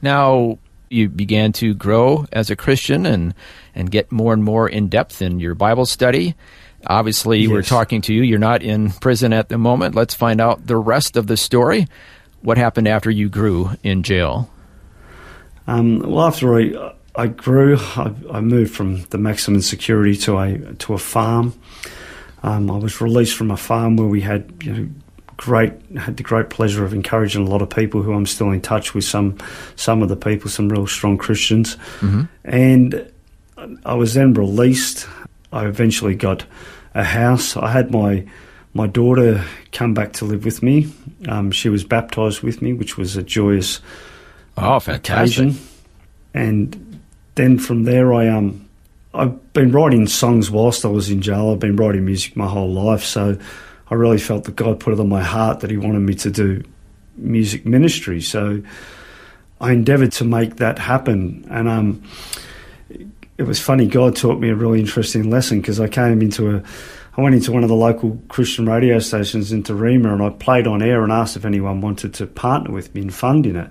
Now 0.00 0.58
you 0.88 1.08
began 1.08 1.52
to 1.54 1.74
grow 1.74 2.26
as 2.32 2.50
a 2.50 2.56
Christian 2.56 3.06
and 3.06 3.34
and 3.74 3.90
get 3.90 4.10
more 4.12 4.32
and 4.32 4.42
more 4.42 4.68
in 4.68 4.88
depth 4.88 5.20
in 5.20 5.40
your 5.40 5.54
Bible 5.54 5.86
study. 5.86 6.34
Obviously, 6.86 7.48
we're 7.48 7.62
talking 7.62 8.02
to 8.02 8.14
you. 8.14 8.22
You're 8.22 8.38
not 8.38 8.62
in 8.62 8.90
prison 8.90 9.32
at 9.32 9.48
the 9.48 9.56
moment. 9.56 9.94
Let's 9.94 10.14
find 10.14 10.40
out 10.40 10.66
the 10.66 10.76
rest 10.76 11.16
of 11.16 11.26
the 11.26 11.36
story. 11.36 11.86
What 12.42 12.58
happened 12.58 12.88
after 12.88 13.10
you 13.10 13.30
grew 13.30 13.70
in 13.82 14.02
jail? 14.02 14.50
Um, 15.66 16.00
well, 16.00 16.26
after 16.26 16.58
I, 16.58 16.92
I 17.16 17.28
grew, 17.28 17.76
I, 17.78 18.12
I 18.32 18.40
moved 18.40 18.74
from 18.74 19.02
the 19.10 19.18
maximum 19.18 19.60
security 19.62 20.16
to 20.18 20.38
a 20.38 20.58
to 20.74 20.94
a 20.94 20.98
farm. 20.98 21.54
Um, 22.42 22.70
I 22.70 22.76
was 22.76 23.00
released 23.00 23.36
from 23.36 23.50
a 23.50 23.56
farm 23.56 23.96
where 23.96 24.08
we 24.08 24.20
had 24.20 24.52
you 24.62 24.72
know 24.72 24.88
great 25.36 25.72
had 25.96 26.16
the 26.16 26.22
great 26.22 26.48
pleasure 26.50 26.84
of 26.84 26.92
encouraging 26.94 27.46
a 27.46 27.50
lot 27.50 27.60
of 27.62 27.68
people 27.70 28.02
who 28.02 28.12
I'm 28.12 28.26
still 28.26 28.50
in 28.50 28.60
touch 28.60 28.94
with 28.94 29.04
some 29.04 29.38
some 29.76 30.02
of 30.02 30.08
the 30.08 30.16
people, 30.16 30.50
some 30.50 30.68
real 30.68 30.86
strong 30.86 31.16
Christians, 31.18 31.76
and 32.44 33.10
I 33.84 33.94
was 33.94 34.14
then 34.14 34.34
released. 34.34 35.06
I 35.52 35.66
eventually 35.66 36.16
got 36.16 36.44
a 36.94 37.04
house. 37.04 37.56
I 37.56 37.70
had 37.70 37.90
my 37.92 38.26
my 38.74 38.86
daughter 38.88 39.44
come 39.70 39.94
back 39.94 40.12
to 40.14 40.24
live 40.24 40.44
with 40.44 40.62
me. 40.62 40.92
Um, 41.28 41.52
she 41.52 41.68
was 41.68 41.84
baptised 41.84 42.42
with 42.42 42.60
me, 42.60 42.72
which 42.72 42.98
was 42.98 43.16
a 43.16 43.22
joyous 43.22 43.80
Oh, 44.58 44.80
fantastic. 44.80 45.38
occasion. 45.46 45.68
And 46.34 46.83
then 47.34 47.58
from 47.58 47.84
there, 47.84 48.12
I 48.12 48.28
um, 48.28 48.68
I've 49.12 49.52
been 49.52 49.72
writing 49.72 50.06
songs 50.06 50.50
whilst 50.50 50.84
I 50.84 50.88
was 50.88 51.10
in 51.10 51.22
jail. 51.22 51.50
I've 51.50 51.60
been 51.60 51.76
writing 51.76 52.04
music 52.04 52.36
my 52.36 52.48
whole 52.48 52.72
life, 52.72 53.04
so 53.04 53.38
I 53.90 53.94
really 53.94 54.18
felt 54.18 54.44
that 54.44 54.56
God 54.56 54.80
put 54.80 54.92
it 54.92 55.00
on 55.00 55.08
my 55.08 55.22
heart 55.22 55.60
that 55.60 55.70
He 55.70 55.76
wanted 55.76 56.00
me 56.00 56.14
to 56.16 56.30
do 56.30 56.62
music 57.16 57.64
ministry. 57.64 58.20
So 58.20 58.62
I 59.60 59.72
endeavoured 59.72 60.12
to 60.12 60.24
make 60.24 60.56
that 60.56 60.78
happen, 60.78 61.46
and 61.50 61.68
um, 61.68 62.02
it 63.38 63.44
was 63.44 63.60
funny. 63.60 63.86
God 63.86 64.16
taught 64.16 64.38
me 64.38 64.48
a 64.50 64.54
really 64.54 64.80
interesting 64.80 65.30
lesson 65.30 65.60
because 65.60 65.80
I 65.80 65.88
came 65.88 66.22
into 66.22 66.56
a 66.56 66.62
I 67.16 67.20
went 67.20 67.36
into 67.36 67.52
one 67.52 67.62
of 67.62 67.68
the 67.68 67.76
local 67.76 68.20
Christian 68.28 68.66
radio 68.66 68.98
stations 68.98 69.52
in 69.52 69.62
Tarima 69.62 70.12
and 70.12 70.20
I 70.20 70.30
played 70.30 70.66
on 70.66 70.82
air 70.82 71.04
and 71.04 71.12
asked 71.12 71.36
if 71.36 71.44
anyone 71.44 71.80
wanted 71.80 72.12
to 72.14 72.26
partner 72.26 72.72
with 72.72 72.92
me 72.92 73.02
in 73.02 73.10
funding 73.10 73.54
it. 73.54 73.70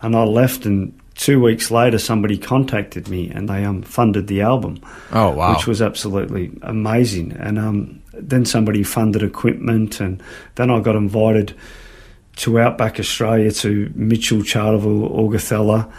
And 0.00 0.16
I 0.16 0.24
left 0.24 0.64
and 0.64 0.98
two 1.18 1.42
weeks 1.42 1.70
later 1.70 1.98
somebody 1.98 2.38
contacted 2.38 3.08
me 3.08 3.28
and 3.28 3.48
they 3.48 3.64
um, 3.64 3.82
funded 3.82 4.28
the 4.28 4.40
album. 4.40 4.80
Oh, 5.12 5.30
wow. 5.30 5.54
Which 5.54 5.66
was 5.66 5.82
absolutely 5.82 6.56
amazing. 6.62 7.32
And 7.32 7.58
um, 7.58 8.02
then 8.14 8.46
somebody 8.46 8.84
funded 8.84 9.22
equipment 9.22 10.00
and 10.00 10.22
then 10.54 10.70
I 10.70 10.80
got 10.80 10.96
invited 10.96 11.54
to 12.36 12.60
Outback 12.60 13.00
Australia 13.00 13.50
to 13.50 13.92
Mitchell, 13.96 14.38
Charleville, 14.38 15.10
Augathella, 15.10 15.92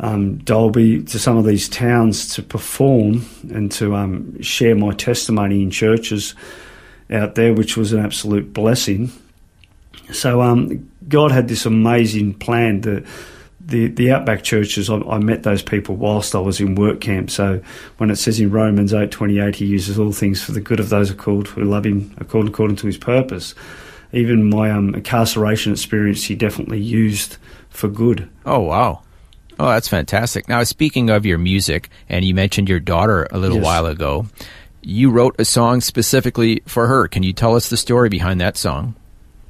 um, 0.00 0.36
Dalby, 0.36 1.02
to 1.02 1.18
some 1.18 1.38
of 1.38 1.46
these 1.46 1.66
towns 1.66 2.34
to 2.34 2.42
perform 2.42 3.24
and 3.50 3.72
to 3.72 3.96
um, 3.96 4.40
share 4.42 4.76
my 4.76 4.92
testimony 4.92 5.62
in 5.62 5.70
churches 5.70 6.34
out 7.10 7.36
there, 7.36 7.54
which 7.54 7.78
was 7.78 7.94
an 7.94 8.04
absolute 8.04 8.52
blessing. 8.52 9.10
So 10.12 10.42
um, 10.42 10.90
God 11.08 11.32
had 11.32 11.48
this 11.48 11.64
amazing 11.64 12.34
plan. 12.34 12.82
The 12.82 13.06
the, 13.68 13.86
the 13.88 14.10
outback 14.10 14.42
churches, 14.42 14.90
I, 14.90 14.96
I 14.96 15.18
met 15.18 15.42
those 15.44 15.62
people 15.62 15.94
whilst 15.94 16.34
I 16.34 16.40
was 16.40 16.58
in 16.60 16.74
work 16.74 17.00
camp. 17.00 17.30
So 17.30 17.62
when 17.98 18.10
it 18.10 18.16
says 18.16 18.40
in 18.40 18.50
Romans 18.50 18.92
eight 18.92 19.10
twenty 19.10 19.38
eight, 19.38 19.56
He 19.56 19.66
uses 19.66 19.98
all 19.98 20.12
things 20.12 20.42
for 20.42 20.52
the 20.52 20.60
good 20.60 20.80
of 20.80 20.88
those 20.88 21.08
who 21.10 21.14
are 21.14 21.18
called 21.18 21.48
who 21.48 21.64
love 21.64 21.86
Him 21.86 22.14
according 22.18 22.52
according 22.52 22.76
to 22.76 22.86
His 22.86 22.98
purpose. 22.98 23.54
Even 24.12 24.48
my 24.48 24.70
um, 24.70 24.94
incarceration 24.94 25.72
experience, 25.72 26.24
He 26.24 26.34
definitely 26.34 26.80
used 26.80 27.36
for 27.68 27.88
good. 27.88 28.28
Oh, 28.46 28.60
wow. 28.60 29.02
Oh, 29.60 29.68
that's 29.68 29.88
fantastic. 29.88 30.48
Now, 30.48 30.62
speaking 30.62 31.10
of 31.10 31.26
your 31.26 31.36
music, 31.36 31.90
and 32.08 32.24
you 32.24 32.32
mentioned 32.34 32.68
your 32.68 32.80
daughter 32.80 33.26
a 33.30 33.38
little 33.38 33.58
Yes. 33.58 33.64
while 33.64 33.86
ago, 33.86 34.26
you 34.80 35.10
wrote 35.10 35.34
a 35.38 35.44
song 35.44 35.80
specifically 35.80 36.62
for 36.64 36.86
her. 36.86 37.08
Can 37.08 37.22
you 37.22 37.32
tell 37.32 37.54
us 37.56 37.68
the 37.68 37.76
story 37.76 38.08
behind 38.08 38.40
that 38.40 38.56
song? 38.56 38.94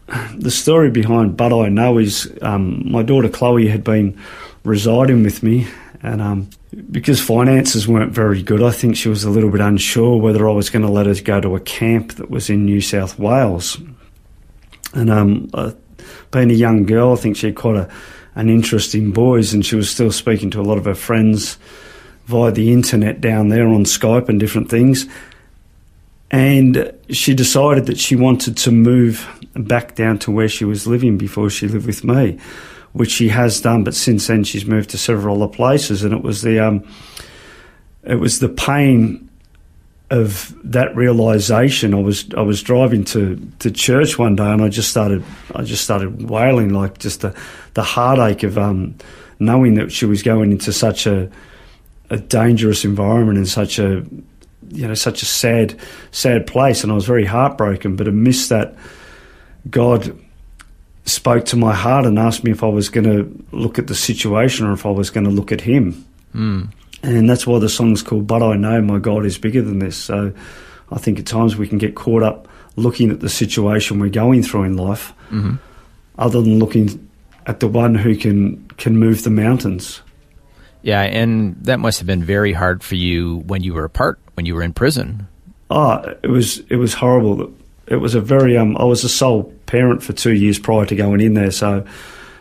the 0.34 0.50
story 0.50 0.90
behind 0.90 1.36
But 1.36 1.52
I 1.52 1.68
Know 1.68 1.98
is 1.98 2.32
um, 2.42 2.90
my 2.90 3.02
daughter 3.02 3.28
Chloe 3.28 3.68
had 3.68 3.84
been 3.84 4.18
residing 4.64 5.22
with 5.22 5.42
me, 5.42 5.66
and 6.02 6.20
um, 6.20 6.50
because 6.90 7.20
finances 7.20 7.88
weren't 7.88 8.12
very 8.12 8.42
good, 8.42 8.62
I 8.62 8.70
think 8.70 8.96
she 8.96 9.08
was 9.08 9.24
a 9.24 9.30
little 9.30 9.50
bit 9.50 9.60
unsure 9.60 10.18
whether 10.18 10.48
I 10.48 10.52
was 10.52 10.70
going 10.70 10.84
to 10.84 10.90
let 10.90 11.06
her 11.06 11.14
go 11.22 11.40
to 11.40 11.56
a 11.56 11.60
camp 11.60 12.14
that 12.14 12.30
was 12.30 12.50
in 12.50 12.64
New 12.64 12.80
South 12.80 13.18
Wales. 13.18 13.78
And 14.94 15.10
um, 15.10 15.50
uh, 15.52 15.72
being 16.30 16.50
a 16.50 16.54
young 16.54 16.86
girl, 16.86 17.12
I 17.12 17.16
think 17.16 17.36
she 17.36 17.46
had 17.46 17.56
quite 17.56 17.76
a, 17.76 17.90
an 18.34 18.48
interest 18.48 18.94
in 18.94 19.12
boys, 19.12 19.52
and 19.52 19.64
she 19.64 19.76
was 19.76 19.90
still 19.90 20.12
speaking 20.12 20.50
to 20.50 20.60
a 20.60 20.62
lot 20.62 20.78
of 20.78 20.84
her 20.84 20.94
friends 20.94 21.58
via 22.26 22.52
the 22.52 22.72
internet 22.72 23.20
down 23.20 23.48
there 23.48 23.66
on 23.66 23.84
Skype 23.84 24.28
and 24.28 24.38
different 24.38 24.68
things. 24.70 25.06
And 26.30 26.92
she 27.10 27.34
decided 27.34 27.86
that 27.86 27.98
she 27.98 28.16
wanted 28.16 28.56
to 28.58 28.70
move 28.70 29.26
back 29.54 29.94
down 29.94 30.18
to 30.20 30.30
where 30.30 30.48
she 30.48 30.64
was 30.64 30.86
living 30.86 31.16
before 31.16 31.48
she 31.50 31.68
lived 31.68 31.86
with 31.86 32.04
me, 32.04 32.38
which 32.92 33.10
she 33.10 33.28
has 33.28 33.60
done. 33.60 33.84
But 33.84 33.94
since 33.94 34.26
then, 34.26 34.44
she's 34.44 34.66
moved 34.66 34.90
to 34.90 34.98
several 34.98 35.42
other 35.42 35.52
places, 35.52 36.04
and 36.04 36.12
it 36.12 36.22
was 36.22 36.42
the 36.42 36.58
um, 36.58 36.86
it 38.04 38.16
was 38.16 38.40
the 38.40 38.48
pain 38.48 39.28
of 40.10 40.54
that 40.64 40.94
realization. 40.96 41.94
I 41.94 42.00
was 42.00 42.26
I 42.34 42.42
was 42.42 42.62
driving 42.62 43.04
to, 43.04 43.40
to 43.60 43.70
church 43.70 44.18
one 44.18 44.36
day, 44.36 44.50
and 44.50 44.62
I 44.62 44.68
just 44.68 44.90
started 44.90 45.24
I 45.54 45.62
just 45.62 45.84
started 45.84 46.28
wailing 46.28 46.70
like 46.70 46.98
just 46.98 47.22
the 47.22 47.34
the 47.74 47.82
heartache 47.82 48.42
of 48.42 48.58
um, 48.58 48.96
knowing 49.38 49.74
that 49.74 49.92
she 49.92 50.06
was 50.06 50.22
going 50.22 50.52
into 50.52 50.72
such 50.72 51.06
a 51.06 51.30
a 52.10 52.18
dangerous 52.18 52.84
environment 52.84 53.36
and 53.36 53.48
such 53.48 53.78
a 53.78 54.04
you 54.70 54.86
know 54.86 54.94
such 54.94 55.22
a 55.22 55.26
sad 55.26 55.78
sad 56.10 56.46
place 56.46 56.82
and 56.82 56.92
I 56.92 56.94
was 56.94 57.06
very 57.06 57.24
heartbroken 57.24 57.96
but 57.96 58.08
amidst 58.08 58.48
that 58.48 58.74
God 59.68 60.18
spoke 61.04 61.46
to 61.46 61.56
my 61.56 61.74
heart 61.74 62.06
and 62.06 62.18
asked 62.18 62.44
me 62.44 62.50
if 62.50 62.62
I 62.62 62.68
was 62.68 62.88
going 62.88 63.04
to 63.04 63.44
look 63.56 63.78
at 63.78 63.86
the 63.86 63.94
situation 63.94 64.66
or 64.66 64.72
if 64.72 64.84
I 64.84 64.90
was 64.90 65.10
going 65.10 65.24
to 65.24 65.30
look 65.30 65.52
at 65.52 65.62
him. 65.62 66.04
Mm. 66.34 66.70
and 67.02 67.30
that's 67.30 67.46
why 67.46 67.58
the 67.58 67.70
song's 67.70 68.02
called 68.02 68.26
But 68.26 68.42
I 68.42 68.56
Know 68.56 68.82
My 68.82 68.98
God 68.98 69.24
is 69.24 69.38
Bigger 69.38 69.62
Than 69.62 69.78
This. 69.78 69.96
So 69.96 70.32
I 70.92 70.98
think 70.98 71.18
at 71.18 71.24
times 71.24 71.56
we 71.56 71.66
can 71.66 71.78
get 71.78 71.94
caught 71.94 72.22
up 72.22 72.46
looking 72.76 73.10
at 73.10 73.20
the 73.20 73.30
situation 73.30 73.98
we're 73.98 74.10
going 74.10 74.42
through 74.42 74.64
in 74.64 74.76
life 74.76 75.12
hmm 75.30 75.56
other 76.18 76.42
than 76.42 76.58
looking 76.58 77.08
at 77.46 77.60
the 77.60 77.68
one 77.68 77.94
who 77.94 78.16
can 78.16 78.66
can 78.76 78.98
move 78.98 79.22
the 79.22 79.30
mountains. 79.30 80.02
Yeah, 80.82 81.02
and 81.02 81.56
that 81.64 81.80
must 81.80 81.98
have 81.98 82.06
been 82.06 82.22
very 82.22 82.52
hard 82.52 82.82
for 82.82 82.94
you 82.94 83.38
when 83.46 83.62
you 83.62 83.74
were 83.74 83.84
apart, 83.84 84.18
when 84.38 84.46
you 84.46 84.54
were 84.54 84.62
in 84.62 84.72
prison. 84.72 85.26
Oh, 85.68 86.14
it 86.22 86.28
was 86.28 86.60
it 86.70 86.76
was 86.76 86.94
horrible. 86.94 87.52
It 87.88 87.96
was 87.96 88.14
a 88.14 88.20
very 88.20 88.56
um. 88.56 88.76
I 88.76 88.84
was 88.84 89.02
a 89.02 89.08
sole 89.08 89.52
parent 89.66 90.00
for 90.00 90.12
two 90.12 90.32
years 90.32 90.60
prior 90.60 90.86
to 90.86 90.94
going 90.94 91.20
in 91.20 91.34
there, 91.34 91.50
so 91.50 91.84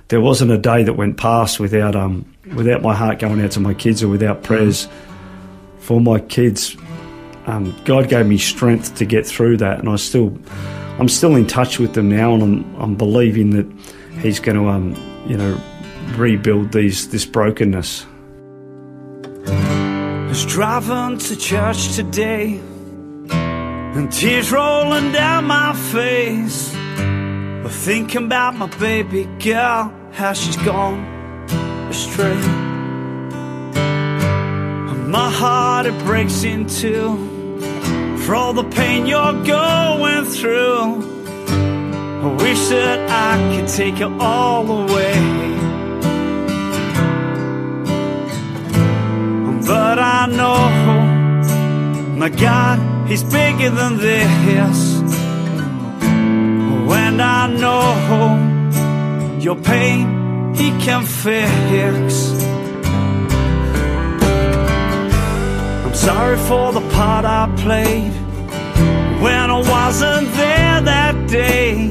there 0.09 0.21
wasn't 0.21 0.51
a 0.51 0.59
day 0.59 0.83
that 0.83 0.93
went 0.93 1.17
past 1.17 1.59
without 1.59 1.95
um 1.95 2.31
without 2.53 2.83
my 2.83 2.93
heart 2.93 3.17
going 3.17 3.41
out 3.41 3.49
to 3.53 3.59
my 3.59 3.73
kids 3.73 4.03
or 4.03 4.09
without 4.09 4.43
prayers 4.43 4.87
for 5.79 5.99
my 5.99 6.19
kids. 6.19 6.77
Um, 7.47 7.75
God 7.83 8.09
gave 8.09 8.27
me 8.27 8.37
strength 8.37 8.93
to 8.97 9.05
get 9.05 9.25
through 9.25 9.57
that, 9.57 9.79
and 9.79 9.89
I 9.89 9.95
still 9.95 10.37
I'm 10.99 11.09
still 11.09 11.35
in 11.35 11.47
touch 11.47 11.79
with 11.79 11.95
them 11.95 12.09
now, 12.09 12.35
and 12.35 12.43
I'm 12.43 12.75
I'm 12.75 12.95
believing 12.95 13.49
that 13.57 13.65
He's 14.21 14.39
going 14.39 14.55
to 14.55 14.69
um 14.69 14.93
you 15.25 15.35
know 15.35 15.59
rebuild 16.15 16.73
these 16.73 17.09
this 17.09 17.25
brokenness. 17.25 18.05
Was 20.37 20.53
driving 20.53 21.17
to 21.17 21.35
church 21.35 21.95
today 21.95 22.61
and 23.31 24.11
tears 24.11 24.51
rolling 24.51 25.11
down 25.11 25.45
my 25.45 25.73
face. 25.73 26.71
But 27.63 27.71
thinking 27.71 28.25
about 28.25 28.53
my 28.53 28.67
baby 28.77 29.25
girl, 29.39 29.91
how 30.11 30.33
she's 30.33 30.57
gone 30.57 30.99
astray. 31.89 32.39
And 34.91 35.09
my 35.09 35.31
heart 35.31 35.87
it 35.87 35.97
breaks 36.05 36.43
in 36.43 36.67
two 36.67 37.17
for 38.19 38.35
all 38.35 38.53
the 38.53 38.69
pain 38.79 39.07
you're 39.07 39.43
going 39.43 40.25
through. 40.25 40.85
I 42.25 42.35
wish 42.43 42.67
that 42.69 42.99
I 43.09 43.55
could 43.55 43.69
take 43.69 43.99
it 44.01 44.11
all 44.21 44.83
away. 44.83 45.36
But 49.67 49.99
I 49.99 50.27
know 50.27 50.59
my 52.17 52.29
God, 52.29 53.07
He's 53.09 53.23
bigger 53.23 53.69
than 53.69 53.97
this. 53.97 54.97
And 57.17 57.21
I 57.23 57.47
know 57.47 59.39
your 59.39 59.55
pain 59.55 60.53
He 60.53 60.69
can 60.85 61.03
fix. 61.03 62.31
I'm 65.85 65.95
sorry 65.95 66.37
for 66.37 66.71
the 66.73 66.81
part 66.91 67.25
I 67.25 67.51
played 67.57 68.13
when 69.23 69.49
I 69.49 69.57
wasn't 69.57 70.27
there 70.33 70.81
that 70.81 71.27
day. 71.27 71.89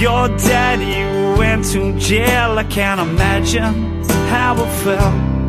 Your 0.00 0.28
daddy 0.28 1.38
went 1.38 1.66
to 1.72 1.92
jail. 1.98 2.58
I 2.58 2.64
can't 2.64 3.00
imagine 3.02 4.02
how 4.30 4.54
it 4.54 4.70
felt 4.82 5.41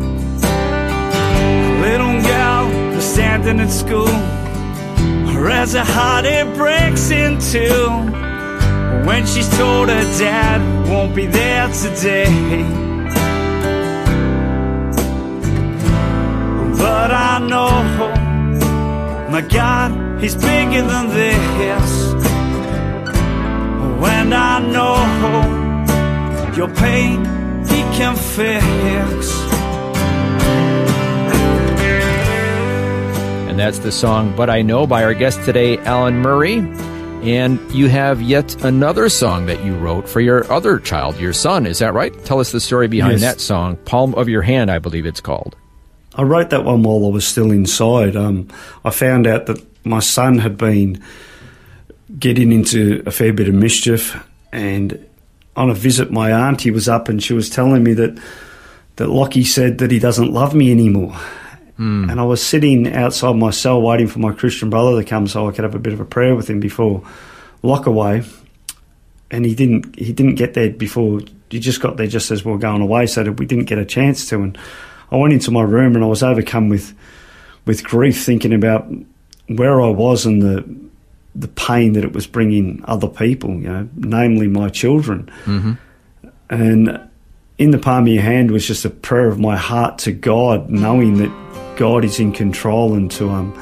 standing 3.14 3.60
at 3.60 3.70
school 3.70 4.08
her 5.34 5.48
as 5.48 5.72
her 5.74 5.84
heart 5.84 6.24
it 6.24 6.46
breaks 6.56 7.10
in 7.12 7.38
two. 7.38 7.86
When 9.06 9.24
she's 9.24 9.48
told 9.56 9.88
her 9.88 10.06
dad 10.18 10.60
won't 10.88 11.14
be 11.14 11.26
there 11.26 11.68
today. 11.68 12.62
But 16.82 17.10
I 17.30 17.38
know 17.50 17.72
my 19.30 19.42
God 19.42 20.20
he's 20.20 20.34
bigger 20.34 20.82
than 20.82 21.08
this. 21.10 22.14
And 24.24 24.34
I 24.34 24.58
know 24.74 24.96
your 26.56 26.68
pain 26.68 27.18
he 27.66 27.80
can 27.98 28.16
fix 28.16 29.63
And 33.54 33.60
that's 33.60 33.78
the 33.78 33.92
song 33.92 34.34
But 34.34 34.50
I 34.50 34.62
Know 34.62 34.84
by 34.84 35.04
our 35.04 35.14
guest 35.14 35.44
today, 35.44 35.78
Alan 35.78 36.16
Murray. 36.16 36.56
And 37.22 37.60
you 37.72 37.88
have 37.88 38.20
yet 38.20 38.64
another 38.64 39.08
song 39.08 39.46
that 39.46 39.64
you 39.64 39.76
wrote 39.76 40.08
for 40.08 40.20
your 40.20 40.50
other 40.52 40.80
child, 40.80 41.20
your 41.20 41.32
son. 41.32 41.64
Is 41.64 41.78
that 41.78 41.94
right? 41.94 42.12
Tell 42.24 42.40
us 42.40 42.50
the 42.50 42.58
story 42.58 42.88
behind 42.88 43.20
Yes. 43.20 43.20
that 43.20 43.40
song, 43.40 43.76
Palm 43.84 44.12
of 44.16 44.28
Your 44.28 44.42
Hand, 44.42 44.72
I 44.72 44.80
believe 44.80 45.06
it's 45.06 45.20
called. 45.20 45.54
I 46.16 46.22
wrote 46.22 46.50
that 46.50 46.64
one 46.64 46.82
while 46.82 47.06
I 47.06 47.10
was 47.10 47.24
still 47.24 47.52
inside. 47.52 48.16
Um, 48.16 48.48
I 48.84 48.90
found 48.90 49.24
out 49.28 49.46
that 49.46 49.64
my 49.86 50.00
son 50.00 50.38
had 50.38 50.58
been 50.58 51.00
getting 52.18 52.50
into 52.50 53.04
a 53.06 53.12
fair 53.12 53.32
bit 53.32 53.46
of 53.46 53.54
mischief, 53.54 54.20
and 54.50 54.98
on 55.54 55.70
a 55.70 55.74
visit, 55.74 56.10
my 56.10 56.32
auntie 56.32 56.72
was 56.72 56.88
up 56.88 57.08
and 57.08 57.22
she 57.22 57.34
was 57.34 57.48
telling 57.48 57.84
me 57.84 57.92
that 57.94 58.20
that 58.96 59.10
Lockie 59.10 59.44
said 59.44 59.78
that 59.78 59.92
he 59.92 60.00
doesn't 60.00 60.32
love 60.32 60.56
me 60.56 60.72
anymore. 60.72 61.14
Mm. 61.78 62.10
And 62.10 62.20
I 62.20 62.24
was 62.24 62.42
sitting 62.42 62.92
outside 62.92 63.34
my 63.36 63.50
cell 63.50 63.82
waiting 63.82 64.06
for 64.06 64.20
my 64.20 64.32
Christian 64.32 64.70
brother 64.70 65.02
to 65.02 65.08
come 65.08 65.26
so 65.26 65.48
I 65.48 65.52
could 65.52 65.64
have 65.64 65.74
a 65.74 65.80
bit 65.80 65.92
of 65.92 66.00
a 66.00 66.04
prayer 66.04 66.36
with 66.36 66.48
him 66.48 66.60
before 66.60 67.02
lock 67.62 67.86
away. 67.86 68.22
And 69.30 69.44
he 69.44 69.54
didn't. 69.54 69.98
He 69.98 70.12
didn't 70.12 70.36
get 70.36 70.54
there 70.54 70.70
before. 70.70 71.20
He 71.50 71.58
just 71.58 71.80
got 71.80 71.96
there 71.96 72.06
just 72.06 72.30
as 72.30 72.44
we 72.44 72.52
were 72.52 72.58
going 72.58 72.82
away, 72.82 73.06
so 73.06 73.24
that 73.24 73.32
we 73.32 73.46
didn't 73.46 73.64
get 73.64 73.78
a 73.78 73.84
chance 73.84 74.28
to. 74.28 74.42
And 74.42 74.56
I 75.10 75.16
went 75.16 75.32
into 75.32 75.50
my 75.50 75.62
room 75.62 75.96
and 75.96 76.04
I 76.04 76.06
was 76.06 76.22
overcome 76.22 76.68
with 76.68 76.94
with 77.66 77.82
grief, 77.82 78.22
thinking 78.22 78.52
about 78.52 78.86
where 79.48 79.80
I 79.80 79.88
was 79.88 80.26
and 80.26 80.42
the 80.42 80.64
the 81.34 81.48
pain 81.48 81.94
that 81.94 82.04
it 82.04 82.12
was 82.12 82.28
bringing 82.28 82.84
other 82.86 83.08
people. 83.08 83.50
You 83.54 83.68
know, 83.68 83.88
namely 83.96 84.46
my 84.46 84.68
children. 84.68 85.28
Mm-hmm. 85.44 85.72
And 86.50 87.10
in 87.58 87.70
the 87.70 87.78
palm 87.78 88.04
of 88.04 88.12
your 88.12 88.22
hand 88.22 88.50
was 88.50 88.66
just 88.66 88.84
a 88.84 88.90
prayer 88.90 89.28
of 89.28 89.40
my 89.40 89.56
heart 89.56 89.98
to 90.00 90.12
God, 90.12 90.70
knowing 90.70 91.18
that 91.18 91.43
God 91.76 92.04
is 92.04 92.20
in 92.20 92.32
control 92.32 92.94
and 92.94 93.10
to 93.12 93.30
um, 93.30 93.52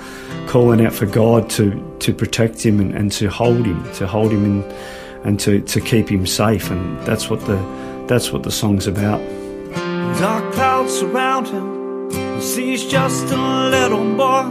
calling 0.49 0.85
out 0.85 0.93
for 0.93 1.07
God 1.07 1.49
to, 1.51 1.97
to 2.01 2.13
protect 2.13 2.65
him 2.65 2.81
and, 2.81 2.95
and 2.95 3.11
to 3.13 3.29
hold 3.29 3.67
him, 3.67 3.93
to 3.95 4.07
hold 4.07 4.33
him 4.33 4.45
in, 4.45 4.63
and 5.25 5.39
to, 5.41 5.61
to 5.61 5.81
keep 5.81 6.09
him 6.09 6.27
safe. 6.27 6.71
And 6.71 7.01
that's 7.07 7.31
what 7.31 7.41
the 7.47 7.57
that's 8.07 8.33
what 8.33 8.43
the 8.43 8.51
song's 8.51 8.87
about. 8.87 9.21
Dark 10.19 10.53
clouds 10.53 10.93
surround 10.99 11.49
him. 11.49 12.11
He 12.37 12.43
sees 12.43 12.85
just 12.85 13.33
a 13.33 13.71
little 13.71 14.05
boy. 14.17 14.51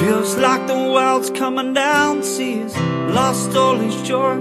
Feels 0.00 0.36
like 0.38 0.66
the 0.66 0.74
world's 0.74 1.30
coming 1.30 1.72
down. 1.74 2.22
Sees 2.22 2.76
lost 2.76 3.54
all 3.54 3.76
his 3.76 4.02
joy. 4.02 4.32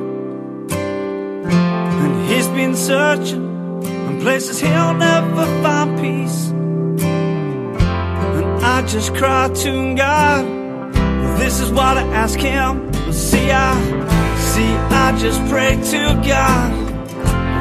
And 0.72 2.32
he's 2.32 2.48
been 2.48 2.76
searching 2.76 3.84
in 3.84 4.22
places 4.22 4.60
he'll 4.60 4.96
never 4.96 5.46
find 5.62 6.00
peace. 6.00 6.52
I 8.82 8.88
just 8.88 9.14
cry 9.14 9.48
to 9.48 9.96
God. 9.96 10.46
This 11.40 11.60
is 11.60 11.72
what 11.72 11.98
I 11.98 12.04
ask 12.24 12.40
him. 12.40 12.92
See, 13.14 13.52
I 13.52 14.02
See, 14.52 14.74
I 15.06 15.18
just 15.18 15.40
pray 15.50 15.76
to 15.76 16.02
God, 16.28 16.74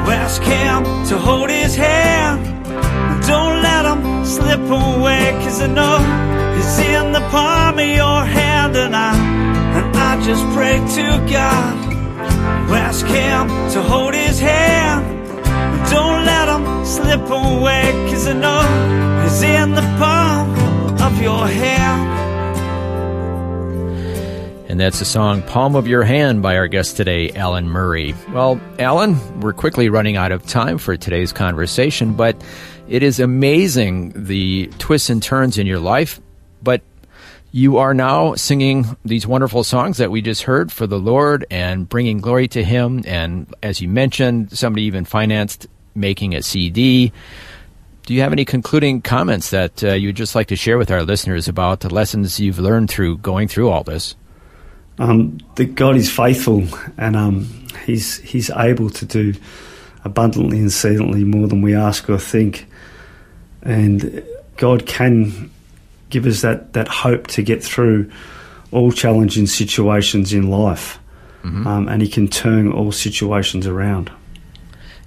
ask 0.09 0.41
Him 0.41 0.83
to 1.07 1.17
hold 1.17 1.49
His 1.49 1.73
hand. 1.73 2.43
Don't 3.25 3.61
let 3.61 3.85
him 3.85 4.25
slip 4.25 4.59
away, 4.59 5.31
cause 5.41 5.61
I 5.61 5.67
know 5.67 5.99
he's 6.55 6.79
in 6.79 7.13
the 7.13 7.21
palm 7.29 7.79
of 7.79 7.87
your 7.87 8.25
hand, 8.25 8.75
and 8.75 8.93
I, 8.93 9.15
and 9.77 9.95
I 9.95 10.21
just 10.25 10.43
pray 10.55 10.79
to 10.97 11.05
God, 11.31 11.73
ask 12.71 13.05
him 13.05 13.47
to 13.73 13.81
hold 13.81 14.13
his 14.13 14.39
hand. 14.39 15.05
Don't 15.89 16.25
let 16.25 16.49
him 16.49 16.85
slip 16.85 17.29
away, 17.29 17.91
cause 18.09 18.27
I 18.27 18.33
know 18.33 18.63
he's 19.23 19.41
in 19.43 19.75
the 19.75 19.85
palm 19.97 20.70
of 21.01 21.19
your 21.19 21.47
hand. 21.47 22.19
And 24.69 24.79
that's 24.79 24.99
the 24.99 25.05
song 25.05 25.41
Palm 25.41 25.75
of 25.75 25.87
Your 25.87 26.03
Hand 26.03 26.43
by 26.43 26.57
our 26.57 26.67
guest 26.67 26.95
today, 26.95 27.31
Alan 27.31 27.67
Murray. 27.67 28.13
Well, 28.31 28.61
Alan, 28.77 29.41
we're 29.41 29.53
quickly 29.53 29.89
running 29.89 30.15
out 30.15 30.31
of 30.31 30.45
time 30.45 30.77
for 30.77 30.95
today's 30.95 31.33
conversation, 31.33 32.13
but 32.13 32.41
it 32.87 33.01
is 33.01 33.19
amazing 33.19 34.13
the 34.27 34.67
twists 34.77 35.09
and 35.09 35.23
turns 35.23 35.57
in 35.57 35.65
your 35.65 35.79
life, 35.79 36.21
but 36.61 36.81
you 37.51 37.77
are 37.77 37.95
now 37.95 38.35
singing 38.35 38.95
these 39.03 39.25
wonderful 39.25 39.63
songs 39.63 39.97
that 39.97 40.11
we 40.11 40.21
just 40.21 40.43
heard 40.43 40.71
for 40.71 40.85
the 40.85 40.99
Lord 40.99 41.45
and 41.49 41.89
bringing 41.89 42.19
glory 42.19 42.47
to 42.49 42.63
Him. 42.63 43.03
And 43.07 43.51
as 43.63 43.81
you 43.81 43.89
mentioned, 43.89 44.55
somebody 44.55 44.83
even 44.83 45.05
financed 45.05 45.67
making 45.95 46.35
a 46.35 46.43
CD. 46.43 47.11
Do 48.05 48.13
you 48.13 48.21
have 48.21 48.31
any 48.31 48.45
concluding 48.45 49.01
comments 49.01 49.51
that 49.51 49.83
uh, 49.83 49.93
you'd 49.93 50.15
just 50.15 50.35
like 50.35 50.47
to 50.47 50.55
share 50.55 50.77
with 50.77 50.91
our 50.91 51.03
listeners 51.03 51.47
about 51.47 51.81
the 51.81 51.93
lessons 51.93 52.39
you've 52.39 52.59
learned 52.59 52.89
through 52.89 53.17
going 53.19 53.47
through 53.47 53.69
all 53.69 53.83
this? 53.83 54.15
Um, 54.97 55.39
that 55.55 55.75
God 55.75 55.95
is 55.95 56.11
faithful 56.11 56.67
and 56.97 57.15
um, 57.15 57.67
He's 57.85 58.17
He's 58.17 58.49
able 58.49 58.89
to 58.89 59.05
do 59.05 59.33
abundantly 60.03 60.57
and 60.57 60.67
exceedingly 60.67 61.23
more 61.23 61.47
than 61.47 61.61
we 61.61 61.75
ask 61.75 62.09
or 62.09 62.17
think 62.17 62.67
and 63.63 64.23
God 64.57 64.85
can 64.85 65.51
give 66.09 66.25
us 66.25 66.41
that, 66.41 66.73
that 66.73 66.87
hope 66.87 67.27
to 67.27 67.41
get 67.41 67.63
through 67.63 68.11
all 68.71 68.91
challenging 68.91 69.47
situations 69.47 70.33
in 70.33 70.49
life, 70.49 70.99
mm-hmm. 71.43 71.67
um, 71.67 71.87
and 71.87 72.01
He 72.01 72.07
can 72.07 72.27
turn 72.27 72.71
all 72.71 72.91
situations 72.91 73.67
around. 73.67 74.11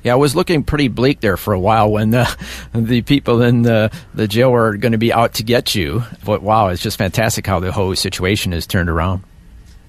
Yeah, 0.05 0.13
I 0.13 0.17
was 0.17 0.37
looking 0.37 0.63
pretty 0.63 0.89
bleak 0.89 1.21
there 1.21 1.39
for 1.39 1.55
a 1.55 1.59
while 1.59 1.91
when 1.91 2.11
the 2.11 2.21
uh, 2.21 2.35
the 2.75 3.01
people 3.03 3.43
in 3.43 3.63
the 3.63 3.91
the 4.15 4.29
jail 4.29 4.53
were 4.53 4.77
going 4.77 4.93
to 4.93 4.99
be 4.99 5.13
out 5.13 5.35
to 5.35 5.43
get 5.43 5.75
you. 5.75 6.05
But 6.25 6.43
wow, 6.43 6.69
it's 6.69 6.83
just 6.83 6.99
fantastic 6.99 7.47
how 7.47 7.59
the 7.59 7.73
whole 7.73 7.97
situation 7.97 8.53
has 8.53 8.67
turned 8.67 8.91
around. 8.91 9.25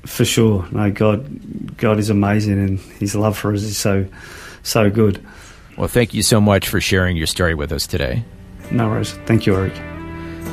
For 0.06 0.24
sure, 0.24 0.66
no, 0.72 0.90
God, 0.92 1.78
God 1.78 2.00
is 2.00 2.10
amazing, 2.10 2.54
and 2.54 2.80
His 2.80 3.16
love 3.16 3.38
for 3.38 3.54
us 3.54 3.64
is 3.64 3.78
so 3.78 4.08
so 4.64 4.90
good. 4.90 5.24
Well, 5.78 5.90
thank 5.90 6.14
you 6.14 6.24
so 6.24 6.40
much 6.40 6.70
for 6.70 6.80
sharing 6.80 7.18
your 7.18 7.28
story 7.28 7.54
with 7.54 7.74
us 7.74 7.86
today. 7.86 8.24
No 8.72 8.88
worries. 8.88 9.12
Thank 9.26 9.46
you, 9.46 9.56
Eric. 9.56 9.74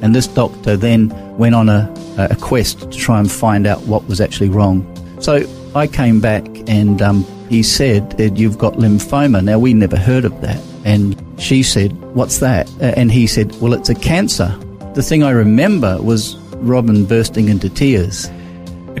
And 0.00 0.14
this 0.14 0.26
doctor 0.28 0.78
then 0.78 1.10
went 1.36 1.54
on 1.54 1.68
a, 1.68 1.92
a 2.16 2.36
quest 2.36 2.90
to 2.90 2.98
try 2.98 3.18
and 3.18 3.30
find 3.30 3.66
out 3.66 3.82
what 3.82 4.08
was 4.08 4.22
actually 4.22 4.48
wrong. 4.48 4.86
So 5.20 5.44
I 5.74 5.88
came 5.88 6.20
back 6.20 6.46
and 6.70 7.02
um, 7.02 7.26
he 7.50 7.62
said, 7.62 8.18
You've 8.38 8.56
got 8.56 8.74
lymphoma. 8.74 9.44
Now, 9.44 9.58
we 9.58 9.74
never 9.74 9.98
heard 9.98 10.24
of 10.24 10.40
that. 10.40 10.62
And 10.86 11.22
she 11.38 11.62
said, 11.62 11.92
What's 12.14 12.38
that? 12.38 12.70
And 12.80 13.12
he 13.12 13.26
said, 13.26 13.54
Well, 13.60 13.74
it's 13.74 13.90
a 13.90 13.94
cancer. 13.94 14.56
The 14.94 15.02
thing 15.02 15.22
I 15.22 15.32
remember 15.32 16.00
was 16.00 16.39
Robin 16.60 17.04
bursting 17.04 17.48
into 17.48 17.68
tears. 17.68 18.30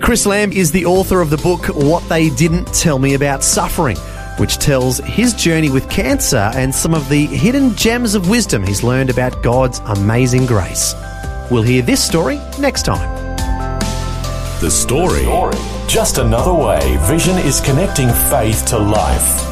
Chris 0.00 0.24
Lamb 0.26 0.52
is 0.52 0.72
the 0.72 0.86
author 0.86 1.20
of 1.20 1.30
the 1.30 1.36
book 1.38 1.66
What 1.66 2.08
They 2.08 2.30
Didn't 2.30 2.66
Tell 2.72 2.98
Me 2.98 3.14
About 3.14 3.44
Suffering, 3.44 3.96
which 4.38 4.58
tells 4.58 4.98
his 4.98 5.34
journey 5.34 5.70
with 5.70 5.90
cancer 5.90 6.50
and 6.54 6.74
some 6.74 6.94
of 6.94 7.08
the 7.08 7.26
hidden 7.26 7.74
gems 7.76 8.14
of 8.14 8.30
wisdom 8.30 8.64
he's 8.64 8.82
learned 8.82 9.10
about 9.10 9.42
God's 9.42 9.80
amazing 9.80 10.46
grace. 10.46 10.94
We'll 11.50 11.62
hear 11.62 11.82
this 11.82 12.02
story 12.02 12.40
next 12.58 12.84
time. 12.84 13.36
The 14.60 14.70
story. 14.70 15.24
Just 15.88 16.18
another 16.18 16.54
way 16.54 16.96
Vision 17.02 17.36
is 17.38 17.60
connecting 17.60 18.08
faith 18.30 18.64
to 18.66 18.78
life. 18.78 19.50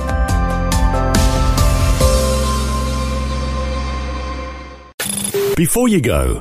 Before 5.56 5.88
you 5.88 6.00
go, 6.00 6.40